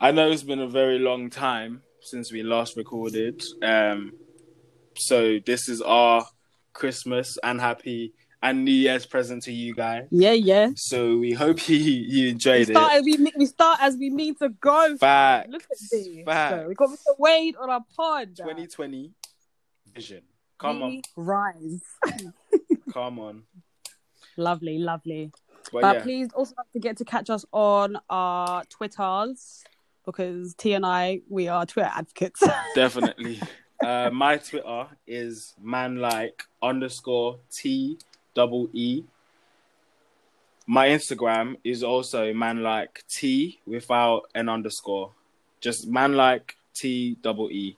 I 0.00 0.10
know 0.10 0.30
it's 0.30 0.42
been 0.42 0.60
a 0.60 0.68
very 0.68 0.98
long 0.98 1.30
time 1.30 1.82
since 2.02 2.32
we 2.32 2.42
last 2.42 2.76
recorded. 2.76 3.42
Um, 3.62 4.12
so 4.96 5.38
this 5.44 5.68
is 5.68 5.80
our 5.80 6.26
Christmas 6.72 7.36
and 7.42 7.60
happy 7.60 8.12
and 8.42 8.64
New 8.64 8.72
Year's 8.72 9.04
present 9.06 9.42
to 9.44 9.52
you 9.52 9.74
guys. 9.74 10.06
yeah, 10.10 10.32
yeah. 10.32 10.70
So 10.76 11.16
we 11.18 11.32
hope 11.32 11.68
you, 11.68 11.76
you 11.76 12.24
We 12.24 12.30
enjoyed 12.30 12.66
start, 12.68 12.92
it. 12.92 12.98
as 12.98 13.04
we, 13.04 13.32
we 13.36 13.46
start 13.46 13.78
as 13.82 13.96
we 13.96 14.10
mean 14.10 14.34
to 14.36 14.48
go. 14.48 14.96
Facts. 14.96 15.48
Look 15.50 15.62
at 15.62 15.68
this. 15.70 15.90
So 15.90 16.64
we 16.68 16.74
got 16.74 16.88
Mr. 16.90 17.18
Wade 17.18 17.56
on 17.60 17.70
our 17.70 17.84
pod. 17.96 18.36
2020 18.36 19.12
vision. 19.94 20.22
Come 20.58 20.82
on, 20.82 21.02
Rise. 21.16 21.82
come 22.92 23.18
on. 23.18 23.42
lovely, 24.36 24.78
lovely. 24.78 25.32
But, 25.72 25.80
But 25.82 25.96
yeah, 25.96 26.02
please 26.02 26.28
also 26.34 26.54
don't 26.54 26.72
forget 26.72 26.96
to 26.98 27.04
catch 27.04 27.30
us 27.30 27.44
on 27.52 27.96
our 28.10 28.64
Twitters 28.66 29.64
because 30.04 30.54
T 30.54 30.72
and 30.74 30.84
I, 30.84 31.20
we 31.28 31.48
are 31.48 31.64
Twitter 31.66 31.90
advocates. 31.94 32.42
definitely. 32.74 33.40
Uh, 33.82 34.10
my 34.12 34.36
Twitter 34.36 34.86
is 35.06 35.54
manlike 35.62 36.42
underscore 36.62 37.38
T 37.50 37.98
double 38.34 38.68
E. 38.72 39.04
My 40.66 40.88
Instagram 40.88 41.56
is 41.64 41.82
also 41.82 42.32
manlike 42.32 43.04
T 43.08 43.60
without 43.66 44.22
an 44.34 44.48
underscore. 44.48 45.12
Just 45.60 45.88
manlike 45.88 46.56
T 46.74 47.16
double 47.22 47.50
E. 47.50 47.76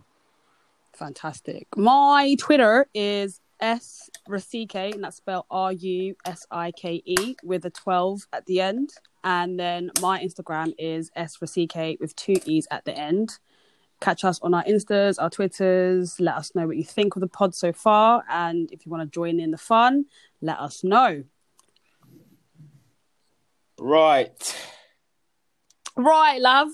Fantastic. 0.92 1.66
My 1.76 2.36
Twitter 2.38 2.86
is 2.94 3.40
S 3.60 4.10
Rusike, 4.28 4.94
and 4.94 5.04
that's 5.04 5.16
spelled 5.16 5.46
R 5.50 5.72
U 5.72 6.14
S 6.26 6.46
I 6.50 6.72
K 6.72 7.02
E 7.06 7.36
with 7.42 7.64
a 7.64 7.70
12 7.70 8.26
at 8.32 8.44
the 8.46 8.60
end. 8.60 8.90
And 9.24 9.58
then 9.58 9.90
my 10.00 10.22
Instagram 10.22 10.74
is 10.78 11.10
S 11.16 11.38
Rusike 11.38 11.98
with 12.00 12.14
two 12.16 12.36
E's 12.44 12.66
at 12.70 12.84
the 12.84 12.96
end. 12.96 13.38
Catch 14.02 14.24
us 14.24 14.40
on 14.42 14.52
our 14.52 14.64
Instas, 14.64 15.22
our 15.22 15.30
Twitters. 15.30 16.18
Let 16.18 16.34
us 16.34 16.56
know 16.56 16.66
what 16.66 16.76
you 16.76 16.82
think 16.82 17.14
of 17.14 17.20
the 17.20 17.28
pod 17.28 17.54
so 17.54 17.72
far. 17.72 18.24
And 18.28 18.68
if 18.72 18.84
you 18.84 18.90
want 18.90 19.02
to 19.04 19.14
join 19.14 19.38
in 19.38 19.52
the 19.52 19.56
fun, 19.58 20.06
let 20.40 20.58
us 20.58 20.82
know. 20.82 21.22
Right. 23.78 24.56
Right, 25.96 26.40
love. 26.40 26.70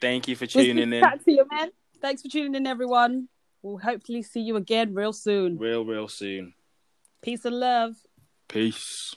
Thank 0.00 0.28
you 0.28 0.36
for 0.36 0.46
We'll 0.54 0.66
tuning 0.66 0.92
in. 0.92 1.00
back 1.00 1.24
to 1.24 1.32
you, 1.32 1.44
man. 1.50 1.70
Thanks 2.00 2.22
for 2.22 2.28
tuning 2.28 2.54
in, 2.54 2.64
everyone. 2.64 3.28
We'll 3.62 3.78
hopefully 3.78 4.22
see 4.22 4.40
you 4.40 4.54
again 4.54 4.94
real 4.94 5.12
soon. 5.12 5.58
Real, 5.58 5.84
real 5.84 6.06
soon. 6.06 6.54
Peace 7.22 7.44
and 7.44 7.58
love. 7.58 7.96
Peace. 8.46 9.16